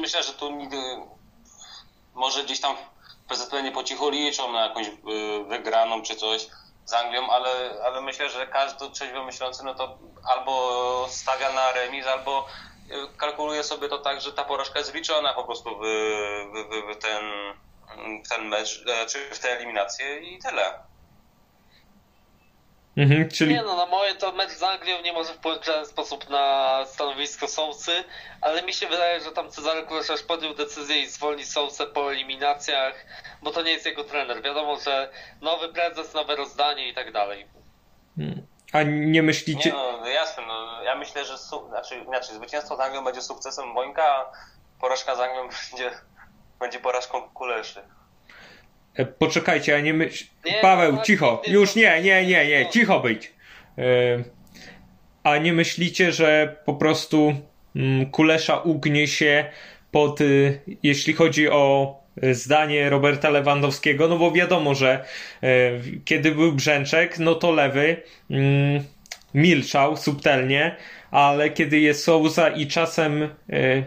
myślę, 0.00 0.22
że 0.22 0.32
tu 0.32 0.50
nigdy 0.50 0.76
może 2.14 2.44
gdzieś 2.44 2.60
tam 2.60 2.76
PZP 3.28 3.62
nie 3.62 3.72
po 3.72 3.84
cichu 3.84 4.10
liczą 4.10 4.52
na 4.52 4.62
jakąś 4.62 4.86
e, 4.86 4.92
wygraną 5.48 6.02
czy 6.02 6.16
coś 6.16 6.46
z 6.84 6.92
Anglią, 6.92 7.30
ale, 7.30 7.82
ale 7.84 8.00
myślę, 8.00 8.30
że 8.30 8.46
każdy 8.46 8.90
trzeźwo 8.90 9.24
myślący 9.24 9.64
no 9.64 9.74
to 9.74 9.98
albo 10.24 11.06
stawia 11.08 11.52
na 11.52 11.72
remis, 11.72 12.06
albo 12.06 12.46
y, 12.90 13.16
kalkuluje 13.16 13.64
sobie 13.64 13.88
to 13.88 13.98
tak, 13.98 14.20
że 14.20 14.32
ta 14.32 14.44
porażka 14.44 14.78
jest 14.78 14.92
wliczona 14.92 15.34
po 15.34 15.44
prostu 15.44 15.70
w, 15.76 15.82
w, 16.54 16.92
w, 16.92 16.98
ten, 16.98 17.24
w 18.24 18.28
ten 18.28 18.48
mecz, 18.48 18.84
e, 18.86 19.06
czy 19.06 19.18
w 19.30 19.38
tę 19.38 19.48
eliminację 19.48 20.20
i 20.20 20.38
tyle. 20.38 20.88
Mhm, 22.98 23.30
czyli... 23.30 23.54
Nie 23.54 23.62
no, 23.62 23.76
na 23.76 23.86
moje 23.86 24.14
to 24.14 24.32
mecz 24.32 24.50
z 24.50 24.62
Anglią 24.62 25.02
nie 25.02 25.12
może 25.12 25.34
wpłynąć 25.34 25.62
w 25.62 25.66
żaden 25.66 25.86
sposób 25.86 26.30
na 26.30 26.84
stanowisko 26.86 27.48
Sousy, 27.48 28.04
ale 28.40 28.62
mi 28.62 28.72
się 28.72 28.86
wydaje, 28.86 29.20
że 29.20 29.32
tam 29.32 29.50
Cezary 29.50 29.82
Kulesarz 29.82 30.22
podjął 30.22 30.54
decyzję 30.54 31.02
i 31.02 31.06
zwolni 31.06 31.44
Sousę 31.44 31.86
po 31.86 32.12
eliminacjach, 32.12 33.06
bo 33.42 33.50
to 33.50 33.62
nie 33.62 33.70
jest 33.70 33.86
jego 33.86 34.04
trener. 34.04 34.42
Wiadomo, 34.42 34.76
że 34.76 35.08
nowy 35.40 35.68
prezes, 35.68 36.14
nowe 36.14 36.36
rozdanie 36.36 36.88
i 36.88 36.94
tak 36.94 37.12
dalej. 37.12 37.46
Hmm. 38.16 38.46
A 38.72 38.82
nie 38.82 39.22
myślicie... 39.22 39.70
Nie 39.70 39.76
no, 39.76 40.06
jasne, 40.06 40.42
no, 40.46 40.82
ja 40.82 40.94
myślę, 40.94 41.24
że 41.24 41.38
su... 41.38 41.68
znaczy, 41.68 41.96
inaczej, 41.96 42.36
zwycięstwo 42.36 42.76
z 42.76 42.80
Anglią 42.80 43.04
będzie 43.04 43.22
sukcesem 43.22 43.74
Bońka, 43.74 44.04
a 44.04 44.32
porażka 44.80 45.16
z 45.16 45.20
Anglią 45.20 45.48
będzie, 45.70 45.90
będzie 46.60 46.78
porażką 46.78 47.22
Kuleszy. 47.22 47.80
E, 48.98 49.06
poczekajcie, 49.06 49.72
ja 49.72 49.80
nie 49.80 49.94
myśl... 49.94 50.24
Paweł, 50.62 50.92
no, 50.92 51.02
cicho. 51.02 51.42
Już 51.46 51.74
nie, 51.74 52.02
nie, 52.02 52.26
nie, 52.26 52.46
nie. 52.46 52.70
Cicho 52.70 53.00
być. 53.00 53.32
E, 53.78 53.82
a 55.22 55.38
nie 55.38 55.52
myślicie, 55.52 56.12
że 56.12 56.56
po 56.64 56.74
prostu 56.74 57.34
mm, 57.76 58.10
Kulesza 58.10 58.56
ugnie 58.56 59.06
się 59.06 59.50
pod, 59.90 60.20
y, 60.20 60.60
jeśli 60.82 61.12
chodzi 61.12 61.48
o 61.48 61.96
zdanie 62.32 62.90
Roberta 62.90 63.30
Lewandowskiego, 63.30 64.08
no 64.08 64.18
bo 64.18 64.32
wiadomo, 64.32 64.74
że 64.74 65.04
e, 65.42 65.70
kiedy 66.04 66.32
był 66.32 66.52
Brzęczek, 66.52 67.18
no 67.18 67.34
to 67.34 67.50
lewy 67.50 68.02
mm, 68.30 68.84
milczał 69.34 69.96
subtelnie, 69.96 70.76
ale 71.10 71.50
kiedy 71.50 71.80
jest 71.80 72.04
Souza 72.04 72.48
i 72.48 72.66
czasem 72.66 73.28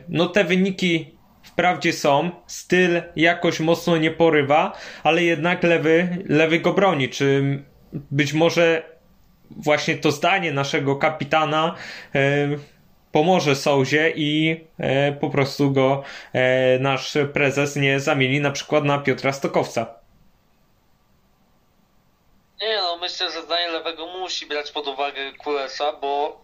no 0.10 0.26
te 0.26 0.44
wyniki 0.44 1.21
wprawdzie 1.52 1.94
są, 1.94 2.32
styl 2.48 3.02
jakoś 3.16 3.60
mocno 3.60 3.98
nie 3.98 4.12
porywa, 4.12 4.78
ale 5.04 5.24
jednak 5.24 5.64
lewy, 5.64 6.26
lewy 6.30 6.60
go 6.60 6.74
broni. 6.74 7.10
Czy 7.10 7.60
być 7.94 8.34
może 8.34 8.84
właśnie 9.50 9.98
to 9.98 10.12
zdanie 10.12 10.52
naszego 10.52 10.96
kapitana 10.96 11.76
e, 12.16 12.48
pomoże 13.12 13.56
Souzie 13.56 14.14
i 14.16 14.62
e, 14.80 15.12
po 15.12 15.30
prostu 15.30 15.72
go 15.72 16.04
e, 16.34 16.80
nasz 16.80 17.18
prezes 17.34 17.76
nie 17.76 18.00
zamieni 18.00 18.40
na 18.40 18.52
przykład 18.52 18.84
na 18.84 18.98
Piotra 18.98 19.34
Stokowca. 19.34 20.02
Nie 22.62 22.78
no, 22.78 22.98
myślę, 22.98 23.32
że 23.32 23.42
zdanie 23.42 23.68
lewego 23.68 24.08
musi 24.08 24.46
brać 24.46 24.72
pod 24.72 24.88
uwagę 24.88 25.32
Kulesza, 25.44 25.94
bo 25.94 26.42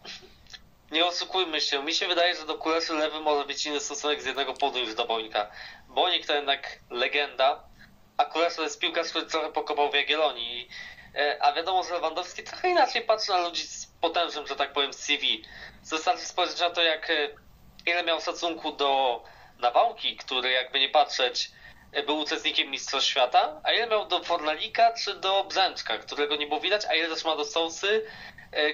nie 0.92 1.06
oszukujmy 1.06 1.62
się, 1.62 1.84
mi 1.84 1.94
się 1.94 2.08
wydaje, 2.08 2.36
że 2.36 2.46
do 2.46 2.58
Kuleszy 2.58 2.94
lewy 2.94 3.20
może 3.20 3.46
być 3.46 3.66
inny 3.66 3.80
stosunek 3.80 4.22
z 4.22 4.26
jednego 4.26 4.54
podu 4.54 4.80
niż 4.80 4.96
do 4.96 5.06
Bońka. 5.06 5.52
Bonik 5.88 6.26
to 6.26 6.36
jednak 6.36 6.80
legenda, 6.90 7.64
a 8.18 8.26
Kulesza 8.26 8.56
to 8.56 8.64
jest 8.64 8.80
piłkarz, 8.80 9.10
który 9.10 9.26
trochę 9.26 9.52
pokopał 9.52 9.92
w 9.92 9.94
Jagiellonii. 9.94 10.70
E, 11.16 11.44
a 11.44 11.54
wiadomo, 11.54 11.84
że 11.84 11.94
Lewandowski 11.94 12.44
trochę 12.44 12.70
inaczej 12.70 13.02
patrzy 13.02 13.32
na 13.32 13.38
ludzi 13.38 13.68
z 13.68 13.88
potężnym, 14.02 14.48
że 14.48 14.56
tak 14.56 14.74
powiem, 14.74 14.94
CV. 14.94 15.44
Wystarczy 15.90 16.26
spojrzeć 16.26 16.60
na 16.60 16.70
to, 16.70 16.84
jak 16.84 17.10
e, 17.10 17.30
ile 17.86 18.04
miał 18.04 18.22
szacunku 18.22 18.72
do 18.72 19.24
Nawałki, 19.60 20.18
który 20.18 20.52
jakby 20.52 20.80
nie 20.80 20.90
patrzeć 20.90 21.52
e, 21.92 22.04
był 22.04 22.20
uczestnikiem 22.20 22.70
Mistrzostw 22.70 23.10
Świata, 23.10 23.62
a 23.64 23.72
ile 23.72 23.88
miał 23.88 24.08
do 24.08 24.24
Fornalika 24.24 24.94
czy 24.94 25.16
do 25.16 25.44
Brzęczka, 25.44 25.98
którego 25.98 26.36
nie 26.36 26.48
było 26.48 26.60
widać, 26.60 26.86
a 26.86 26.96
ile 26.96 27.10
też 27.10 27.26
ma 27.26 27.36
do 27.36 27.46
Sousy, 27.46 28.06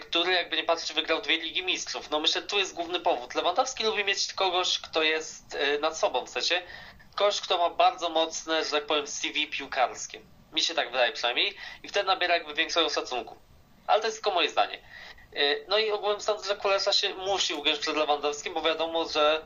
który 0.01 0.33
jakby 0.33 0.57
nie 0.57 0.63
patrzeć 0.63 0.93
wygrał 0.93 1.21
dwie 1.21 1.37
Ligi 1.37 1.63
Mistrzów. 1.63 2.09
No 2.09 2.19
myślę, 2.19 2.41
tu 2.41 2.59
jest 2.59 2.73
główny 2.73 2.99
powód. 2.99 3.35
Lewandowski 3.35 3.83
lubi 3.83 4.03
mieć 4.03 4.33
kogoś, 4.33 4.79
kto 4.79 5.03
jest 5.03 5.55
e, 5.55 5.79
nad 5.79 5.97
sobą 5.97 6.25
w 6.25 6.29
sensie. 6.29 6.61
Kogoś, 7.15 7.41
kto 7.41 7.57
ma 7.57 7.69
bardzo 7.69 8.09
mocne, 8.09 8.65
że 8.65 8.71
tak 8.71 8.85
powiem, 8.85 9.07
CV 9.07 9.47
piłkarskie. 9.47 10.21
Mi 10.53 10.61
się 10.61 10.75
tak 10.75 10.91
wydaje 10.91 11.11
przynajmniej. 11.11 11.55
I 11.83 11.87
wtedy 11.87 12.07
nabiera 12.07 12.33
jakby 12.33 12.53
większego 12.53 12.89
szacunku. 12.89 13.35
Ale 13.87 13.99
to 13.99 14.07
jest 14.07 14.17
tylko 14.17 14.31
moje 14.31 14.49
zdanie. 14.49 14.79
E, 15.35 15.55
no 15.67 15.77
i 15.77 15.91
ogółem 15.91 16.21
sądzę, 16.21 16.47
że 16.47 16.55
Kulesza 16.55 16.93
się 16.93 17.15
musi 17.15 17.53
ugiąć 17.53 17.79
przed 17.79 17.95
Lewandowskim, 17.95 18.53
bo 18.53 18.61
wiadomo, 18.61 19.09
że 19.09 19.45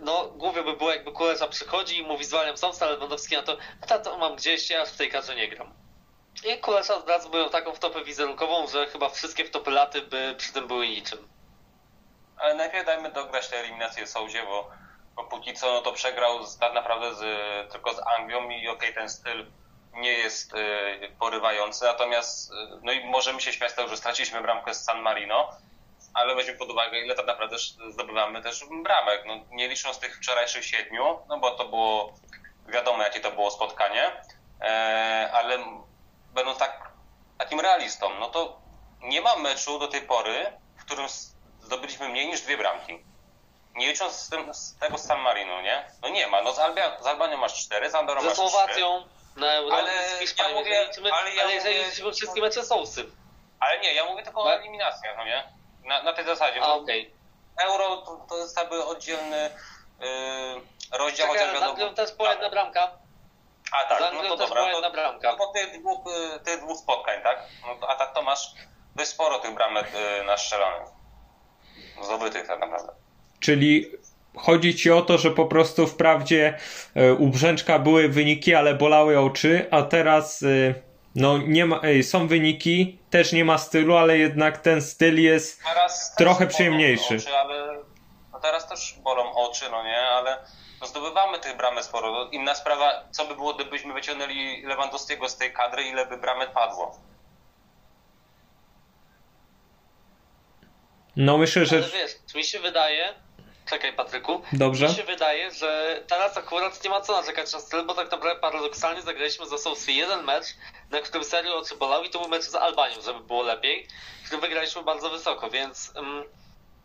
no 0.00 0.26
głupio 0.26 0.64
by 0.64 0.76
było 0.76 0.90
jakby 0.90 1.12
Kulesza 1.12 1.48
przychodzi 1.48 1.98
i 1.98 2.02
mówi 2.02 2.24
zwalniam 2.24 2.56
Somsa, 2.56 2.86
a 2.86 2.90
Lewandowski 2.90 3.36
na 3.36 3.42
to, 3.42 3.58
to 4.04 4.18
mam 4.18 4.36
gdzieś, 4.36 4.70
ja 4.70 4.84
w 4.84 4.96
tej 4.96 5.10
kadrze 5.10 5.36
nie 5.36 5.48
gram. 5.48 5.87
I 6.44 6.58
Kulesza 6.58 6.94
od 6.94 7.08
razu 7.08 7.30
były 7.30 7.50
taką 7.50 7.72
wtopę 7.72 8.04
wizerunkową, 8.04 8.66
że 8.66 8.86
chyba 8.86 9.08
wszystkie 9.08 9.44
wtopy 9.44 9.70
laty 9.70 10.02
by 10.02 10.34
przy 10.38 10.52
tym 10.52 10.66
były 10.66 10.88
niczym. 10.88 11.28
Ale 12.36 12.54
najpierw 12.54 12.86
dajmy 12.86 13.10
dograć 13.10 13.48
tę 13.48 13.56
eliminację 13.60 14.06
Souzie, 14.06 14.42
bo, 14.42 14.70
bo 15.16 15.24
póki 15.24 15.54
co 15.54 15.72
no 15.72 15.80
to 15.80 15.92
przegrał 15.92 16.46
z, 16.46 16.58
tak 16.58 16.74
naprawdę 16.74 17.14
z, 17.14 17.22
tylko 17.72 17.94
z 17.94 18.00
Anglią 18.18 18.50
i 18.50 18.68
okej, 18.68 18.90
okay, 18.90 18.92
ten 18.92 19.08
styl 19.08 19.46
nie 19.92 20.12
jest 20.12 20.54
y, 20.54 20.56
porywający, 21.18 21.84
natomiast 21.84 22.52
y, 22.52 22.54
no 22.82 22.92
i 22.92 23.04
możemy 23.04 23.40
się 23.40 23.52
śmiać 23.52 23.72
z 23.72 23.74
tego, 23.74 23.88
że 23.88 23.96
straciliśmy 23.96 24.40
bramkę 24.40 24.74
z 24.74 24.84
San 24.84 25.02
Marino, 25.02 25.50
ale 26.14 26.34
weźmy 26.34 26.54
pod 26.54 26.70
uwagę, 26.70 27.00
ile 27.00 27.14
tak 27.14 27.26
naprawdę 27.26 27.56
zdobywamy 27.90 28.42
też 28.42 28.64
bramek. 28.82 29.24
No, 29.26 29.34
nie 29.50 29.68
licząc 29.68 29.98
tych 29.98 30.16
wczorajszych 30.16 30.64
siedmiu, 30.64 31.18
no 31.28 31.38
bo 31.38 31.50
to 31.50 31.68
było 31.68 32.12
wiadomo, 32.68 33.02
jakie 33.02 33.20
to 33.20 33.32
było 33.32 33.50
spotkanie, 33.50 34.12
e, 34.60 35.30
ale 35.32 35.58
będąc 36.34 36.58
tak, 36.58 36.90
takim 37.38 37.60
realistą, 37.60 38.14
no 38.20 38.28
to 38.28 38.60
nie 39.00 39.20
ma 39.20 39.36
meczu 39.36 39.78
do 39.78 39.88
tej 39.88 40.02
pory, 40.02 40.52
w 40.76 40.84
którym 40.84 41.06
zdobyliśmy 41.60 42.08
mniej 42.08 42.26
niż 42.26 42.40
dwie 42.40 42.56
bramki. 42.56 43.04
Nie 43.74 43.86
licząc 43.86 44.12
z, 44.12 44.28
tym, 44.28 44.54
z 44.54 44.78
tego 44.78 44.98
z 44.98 45.04
San 45.04 45.20
Marino, 45.20 45.62
nie? 45.62 45.90
No 46.02 46.08
nie 46.08 46.26
ma. 46.26 46.42
No 46.42 46.52
z, 46.52 46.58
Albia, 46.58 47.00
z 47.00 47.06
Albanią 47.06 47.36
masz 47.36 47.64
cztery, 47.64 47.90
z 47.90 47.94
Andorą 47.94 48.22
masz 48.22 48.34
Słowacją 48.34 49.04
na 49.36 49.52
Euro, 49.52 49.76
Ale 49.76 50.08
z 50.08 50.18
Hiszpanią, 50.18 50.48
ja 50.48 50.54
mówię- 50.54 50.86
liczymy, 50.88 51.12
ale 51.12 51.34
ja 51.34 51.42
ale 51.42 51.54
jeżeli 51.54 51.84
liczymy 51.84 52.12
wszystkie 52.12 52.40
mecze 52.40 52.64
sousy. 52.64 53.06
Ale 53.60 53.78
nie, 53.78 53.94
ja 53.94 54.04
mówię 54.04 54.22
tylko 54.22 54.42
o 54.42 54.54
eliminacjach, 54.54 55.16
no 55.16 55.24
nie? 55.24 55.52
Na, 55.84 56.02
na 56.02 56.12
tej 56.12 56.24
zasadzie. 56.24 56.62
A 56.62 56.72
okej. 56.72 57.14
Euro 57.56 57.96
to, 57.96 58.26
to 58.28 58.38
jest 58.38 58.56
jakby 58.56 58.84
oddzielny 58.84 59.50
yy, 60.00 60.98
rozdział, 60.98 61.28
Czekaj, 61.28 61.46
chociaż 61.46 61.60
z 61.60 61.62
Anglią 61.62 61.94
też 61.94 62.12
była 62.12 62.30
jedna 62.30 62.50
bramka. 62.50 62.90
A 63.72 63.84
tak, 63.88 64.12
no 64.14 64.22
to 64.22 64.36
dobra. 64.36 64.46
była 64.54 64.70
To, 64.70 64.70
jedna 64.70 64.90
bramka. 64.90 65.32
no 65.32 65.38
po 65.38 65.46
tych 65.46 65.80
dwóch, 65.80 66.06
y, 66.36 66.40
tych 66.44 66.60
dwóch 66.60 66.78
spotkań, 66.78 67.22
tak? 67.22 67.42
No 67.66 67.74
to, 67.74 67.90
a 67.90 67.94
tak 67.94 68.14
to 68.14 68.22
masz 68.22 68.54
dość 68.96 69.10
sporo 69.10 69.38
tych 69.38 69.54
bramek 69.54 69.86
y, 70.20 70.24
nastrzelonych. 70.24 70.88
Zdobytych 72.02 72.46
tak 72.46 72.60
naprawdę. 72.60 72.92
Czyli 73.40 73.92
chodzi 74.36 74.74
ci 74.74 74.90
o 74.90 75.02
to, 75.02 75.18
że 75.18 75.30
po 75.30 75.46
prostu 75.46 75.86
wprawdzie 75.86 76.58
e, 76.94 77.12
u 77.12 77.26
Brzęczka 77.28 77.78
były 77.78 78.08
wyniki, 78.08 78.54
ale 78.54 78.74
bolały 78.74 79.20
oczy, 79.20 79.66
a 79.70 79.82
teraz 79.82 80.42
e, 80.42 80.74
no 81.14 81.38
nie 81.38 81.66
ma, 81.66 81.80
są 82.02 82.28
wyniki, 82.28 82.98
też 83.10 83.32
nie 83.32 83.44
ma 83.44 83.58
stylu, 83.58 83.96
ale 83.96 84.18
jednak 84.18 84.58
ten 84.58 84.82
styl 84.82 85.22
jest 85.22 85.62
Teraz 85.64 86.14
Trochę 86.14 86.46
przyjemniejszy. 86.46 87.16
Oczy, 87.16 87.36
ale, 87.36 87.78
no 88.32 88.40
teraz 88.40 88.68
też 88.68 88.94
bolą 89.02 89.34
oczy, 89.34 89.64
no 89.70 89.84
nie, 89.84 90.00
ale 90.00 90.38
zdobywamy 90.88 91.38
tych 91.38 91.56
bramek 91.56 91.84
sporo. 91.84 92.12
No 92.12 92.30
Inna 92.30 92.54
sprawa, 92.54 93.04
co 93.10 93.24
by 93.26 93.34
było, 93.34 93.54
gdybyśmy 93.54 93.94
wyciągnęli 93.94 94.62
Lewandowskiego 94.62 95.28
z 95.28 95.36
tej 95.36 95.52
kadry, 95.52 95.82
ile 95.82 96.06
by 96.06 96.16
bramek 96.16 96.52
padło. 96.52 96.98
no 101.16 101.38
myślę, 101.38 101.66
że 101.66 101.76
Ale 101.76 101.88
wiesz, 101.88 102.12
mi 102.34 102.44
się 102.44 102.58
wydaje, 102.60 103.14
czekaj 103.70 103.92
Patryku, 103.92 104.42
dobrze. 104.52 104.88
mi 104.88 104.94
się 104.94 105.02
wydaje, 105.02 105.50
że 105.50 106.02
teraz 106.08 106.36
akurat 106.36 106.84
nie 106.84 106.90
ma 106.90 107.00
co 107.00 107.12
narzekać 107.12 107.52
na 107.52 107.60
styl, 107.60 107.84
bo 107.86 107.94
tak 107.94 108.10
naprawdę 108.10 108.40
paradoksalnie 108.40 109.02
zagraliśmy 109.02 109.46
za 109.46 109.58
Sousy 109.58 109.92
jeden 109.92 110.24
mecz, 110.24 110.44
na 110.90 111.00
którym 111.00 111.24
serio 111.24 111.56
oczy 111.56 111.76
bolały 111.76 112.06
i 112.06 112.10
to 112.10 112.18
był 112.18 112.28
mecz 112.28 112.42
z 112.44 112.54
Albanią, 112.54 113.00
żeby 113.00 113.20
było 113.20 113.42
lepiej, 113.42 113.88
w 114.22 114.24
którym 114.26 114.40
wygraliśmy 114.40 114.82
bardzo 114.82 115.10
wysoko, 115.10 115.50
więc 115.50 115.92
mm, 115.96 116.24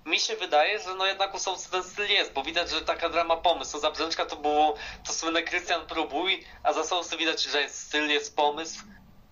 mi 0.06 0.20
się 0.20 0.36
wydaje, 0.36 0.80
że 0.80 0.96
no 0.96 1.06
jednak 1.06 1.36
u 1.36 1.40
Sousy 1.40 1.72
ten 1.72 1.84
styl 1.84 2.10
jest, 2.10 2.34
bo 2.34 2.44
widać, 2.44 2.70
że 2.70 2.82
taka 2.82 3.10
drama 3.10 3.38
pomysł. 3.38 3.80
Za 3.80 3.92
Brzęczka 3.92 4.26
to 4.26 4.36
było 4.36 4.76
to 5.06 5.14
słynne 5.14 5.44
Krystian 5.44 5.88
próbuj, 5.88 6.46
a 6.64 6.74
za 6.74 6.84
Sousy 6.84 7.18
widać, 7.18 7.44
że 7.44 7.62
jest 7.62 7.88
styl, 7.88 8.10
jest 8.10 8.36
pomysł. 8.36 8.84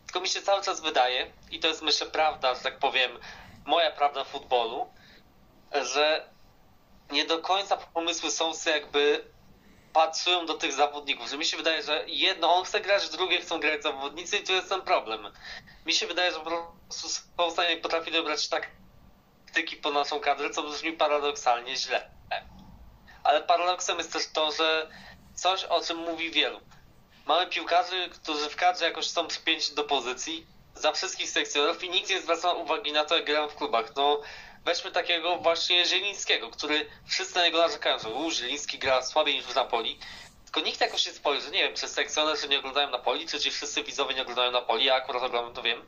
Tylko 0.05 0.19
mi 0.19 0.27
się 0.27 0.41
cały 0.41 0.63
czas 0.63 0.81
wydaje, 0.81 1.31
i 1.51 1.59
to 1.59 1.67
jest 1.67 1.81
myślę 1.81 2.07
prawda, 2.07 2.55
że 2.55 2.61
tak 2.61 2.79
powiem, 2.79 3.11
moja 3.65 3.91
prawda 3.91 4.23
futbolu, 4.23 4.93
że 5.81 6.29
nie 7.11 7.25
do 7.25 7.39
końca 7.39 7.77
pomysły 7.77 8.31
są 8.31 8.51
jakby 8.65 9.31
patrzyłem 9.93 10.45
do 10.45 10.53
tych 10.53 10.73
zawodników, 10.73 11.29
że 11.29 11.37
mi 11.37 11.45
się 11.45 11.57
wydaje, 11.57 11.83
że 11.83 12.03
jedno 12.07 12.55
on 12.55 12.65
chce 12.65 12.81
grać, 12.81 13.09
drugie 13.09 13.41
chcą 13.41 13.59
grać 13.59 13.83
zawodnicy 13.83 14.37
i 14.37 14.43
tu 14.43 14.53
jest 14.53 14.69
ten 14.69 14.81
problem. 14.81 15.27
Mi 15.85 15.93
się 15.93 16.07
wydaje, 16.07 16.31
że 16.31 16.39
po 16.39 16.45
prostu 16.45 17.09
są 17.09 17.49
w 17.49 17.53
stanie 17.53 17.77
potrafi 17.77 18.11
dobrać 18.11 18.49
taktyki 18.49 18.80
po 19.81 19.91
naszą 19.91 20.19
kadrę, 20.19 20.49
co 20.49 20.63
brzmi 20.63 20.93
paradoksalnie 20.93 21.75
źle. 21.75 22.09
Ale 23.23 23.41
paradoksem 23.41 23.97
jest 23.97 24.13
też 24.13 24.27
to, 24.33 24.51
że 24.51 24.87
coś 25.35 25.63
o 25.63 25.81
czym 25.81 25.97
mówi 25.97 26.31
wielu. 26.31 26.61
Mamy 27.25 27.47
piłkarzy, 27.47 28.09
którzy 28.09 28.49
w 28.49 28.55
kadrze 28.55 28.85
jakoś 28.85 29.09
są 29.09 29.27
przypięci 29.27 29.75
do 29.75 29.83
pozycji 29.83 30.47
za 30.75 30.91
wszystkich 30.91 31.29
sekcjonów 31.29 31.83
i 31.83 31.89
nikt 31.89 32.09
nie 32.09 32.21
zwraca 32.21 32.51
uwagi 32.51 32.91
na 32.91 33.05
to, 33.05 33.15
jak 33.15 33.25
grają 33.25 33.47
w 33.47 33.55
klubach. 33.55 33.95
No, 33.95 34.21
weźmy 34.65 34.91
takiego 34.91 35.37
właśnie 35.37 35.85
Zielińskiego, 35.85 36.49
który 36.49 36.89
wszyscy 37.07 37.35
na 37.35 37.45
niego 37.45 37.57
narzekają, 37.57 37.99
że 37.99 38.09
u, 38.09 38.31
Zieliński 38.31 38.79
gra 38.79 39.01
słabiej 39.01 39.35
niż 39.35 39.45
w 39.45 39.55
Napoli. 39.55 39.99
Tylko 40.43 40.61
nikt 40.61 40.81
jakoś 40.81 41.05
nie 41.05 41.13
spojrzy, 41.13 41.51
nie 41.51 41.63
wiem, 41.63 41.75
czy 41.75 41.87
sekcjonerzy 41.87 42.47
nie 42.47 42.59
oglądają 42.59 42.89
Napoli, 42.89 43.27
czy 43.27 43.39
ci 43.39 43.51
wszyscy 43.51 43.83
widzowie 43.83 44.15
nie 44.15 44.21
oglądają 44.21 44.51
Napoli, 44.51 44.85
ja 44.85 44.95
akurat 44.95 45.23
oglądam, 45.23 45.53
to 45.53 45.61
wiem, 45.61 45.85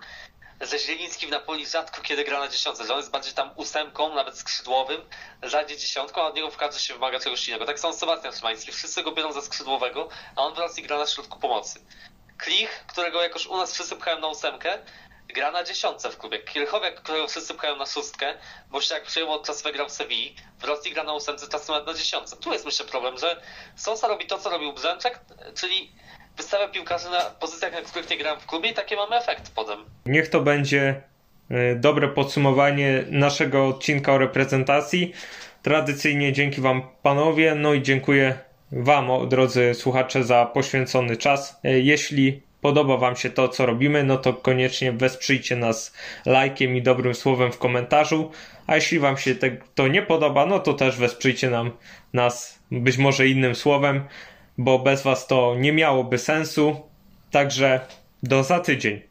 że 0.66 0.80
Zieliński 0.80 1.28
w 1.28 1.30
Napoli 1.30 1.68
rzadko 1.68 2.02
kiedy 2.02 2.24
gra 2.24 2.40
na 2.40 2.48
dziesiątce, 2.48 2.86
że 2.86 2.94
on 2.94 3.00
jest 3.00 3.12
bardziej 3.12 3.34
tam 3.34 3.52
ósemką, 3.56 4.16
nawet 4.16 4.38
skrzydłowym, 4.38 5.02
rzadziej 5.44 5.78
dziesiątką, 5.78 6.22
a 6.22 6.26
od 6.28 6.36
niego 6.36 6.52
w 6.52 6.58
kadrze 6.58 6.80
się 6.80 6.94
wymaga 6.94 7.20
czegoś 7.20 7.48
innego. 7.48 7.66
Tak 7.66 7.80
samo 7.80 7.94
Sebastian 7.94 8.34
Szymański, 8.34 8.72
wszyscy 8.72 9.04
go 9.04 9.12
biorą 9.12 9.32
za 9.32 9.42
skrzydłowego, 9.42 10.10
a 10.36 10.42
on 10.42 10.54
w 10.54 10.58
Rosji 10.58 10.84
gra 10.84 10.98
na 10.98 11.08
środku 11.08 11.40
pomocy. 11.40 11.80
Klich, 12.38 12.86
którego 12.88 13.22
jakoś 13.22 13.48
u 13.48 13.58
nas 13.58 13.74
wszyscy 13.74 13.96
pchają 13.96 14.20
na 14.20 14.28
ósemkę, 14.28 14.78
gra 15.28 15.52
na 15.52 15.64
dziesiątce 15.64 16.10
w 16.10 16.18
klubie. 16.18 16.40
Kielchowiak, 16.40 16.96
którego 17.04 17.28
wszyscy 17.28 17.54
pchają 17.54 17.76
na 17.76 17.86
szóstkę, 17.86 18.38
bo 18.70 18.82
się 18.82 18.96
jak 18.96 19.04
przyjął 19.04 19.32
od 19.32 19.46
czasu 19.46 19.64
wygrał 19.64 19.90
w 19.90 19.92
Sewilli, 19.92 20.36
w 20.60 20.64
Rosji 20.64 20.92
gra 20.92 21.04
na 21.04 21.14
ósemce, 21.14 21.48
czasem 21.48 21.74
nawet 21.74 21.88
na 21.88 21.94
dziesiątce. 21.94 22.38
Tu 22.38 22.54
jest 22.54 22.66
myślę 22.66 22.86
problem, 22.86 23.18
że 23.18 23.42
Sosa 23.76 24.08
robi 24.08 24.28
to, 24.28 24.40
co 24.40 24.50
robił 24.50 24.74
Brzęczek, 24.74 25.20
czyli 25.56 25.96
wystawia 26.38 26.68
piłkarzy 26.68 27.10
na 27.10 27.20
pozycjach, 27.20 27.74
na 27.74 27.82
których 27.82 28.10
nie 28.10 28.18
grałem 28.18 28.40
w 28.40 28.46
klubie 28.46 28.70
i 28.70 28.74
taki 28.74 28.96
mamy 28.96 29.16
efekt 29.16 29.52
potem. 29.56 29.80
Niech 30.06 30.28
to 30.28 30.42
będzie 30.42 31.02
e, 31.50 31.76
dobre 31.76 32.08
podsumowanie 32.08 33.04
naszego 33.10 33.68
odcinka 33.68 34.14
o 34.14 34.18
reprezentacji. 34.18 35.14
Tradycyjnie 35.62 36.34
dzięki 36.34 36.62
Wam 36.62 36.82
panowie, 37.04 37.56
no 37.56 37.74
i 37.74 37.82
dziękuję 37.82 38.38
Wam, 38.72 39.30
drodzy 39.30 39.74
słuchacze, 39.74 40.24
za 40.24 40.46
poświęcony 40.46 41.18
czas. 41.18 41.60
E, 41.64 41.80
Jeśli 41.80 42.42
podoba 42.62 42.98
Wam 42.98 43.16
się 43.16 43.30
to, 43.30 43.50
co 43.50 43.66
robimy, 43.66 44.04
no 44.04 44.18
to 44.18 44.34
koniecznie 44.34 44.92
wesprzyjcie 44.92 45.56
nas 45.56 45.94
lajkiem 46.26 46.76
i 46.76 46.82
dobrym 46.82 47.16
słowem 47.16 47.52
w 47.52 47.58
komentarzu. 47.58 48.32
A 48.68 48.76
jeśli 48.76 49.00
Wam 49.00 49.18
się 49.18 49.36
to 49.76 49.88
nie 49.88 50.02
podoba, 50.02 50.46
no 50.46 50.60
to 50.60 50.74
też 50.74 50.98
wesprzyjcie 50.98 51.50
nam, 51.50 51.72
nas 52.14 52.60
być 52.72 52.98
może 52.98 53.28
innym 53.28 53.56
słowem, 53.56 54.04
bo 54.58 54.80
bez 54.80 55.04
Was 55.04 55.28
to 55.28 55.56
nie 55.56 55.74
miałoby 55.74 56.18
sensu. 56.18 56.76
Także 57.32 57.80
do 58.24 58.44
za 58.44 58.60
tydzień. 58.60 59.02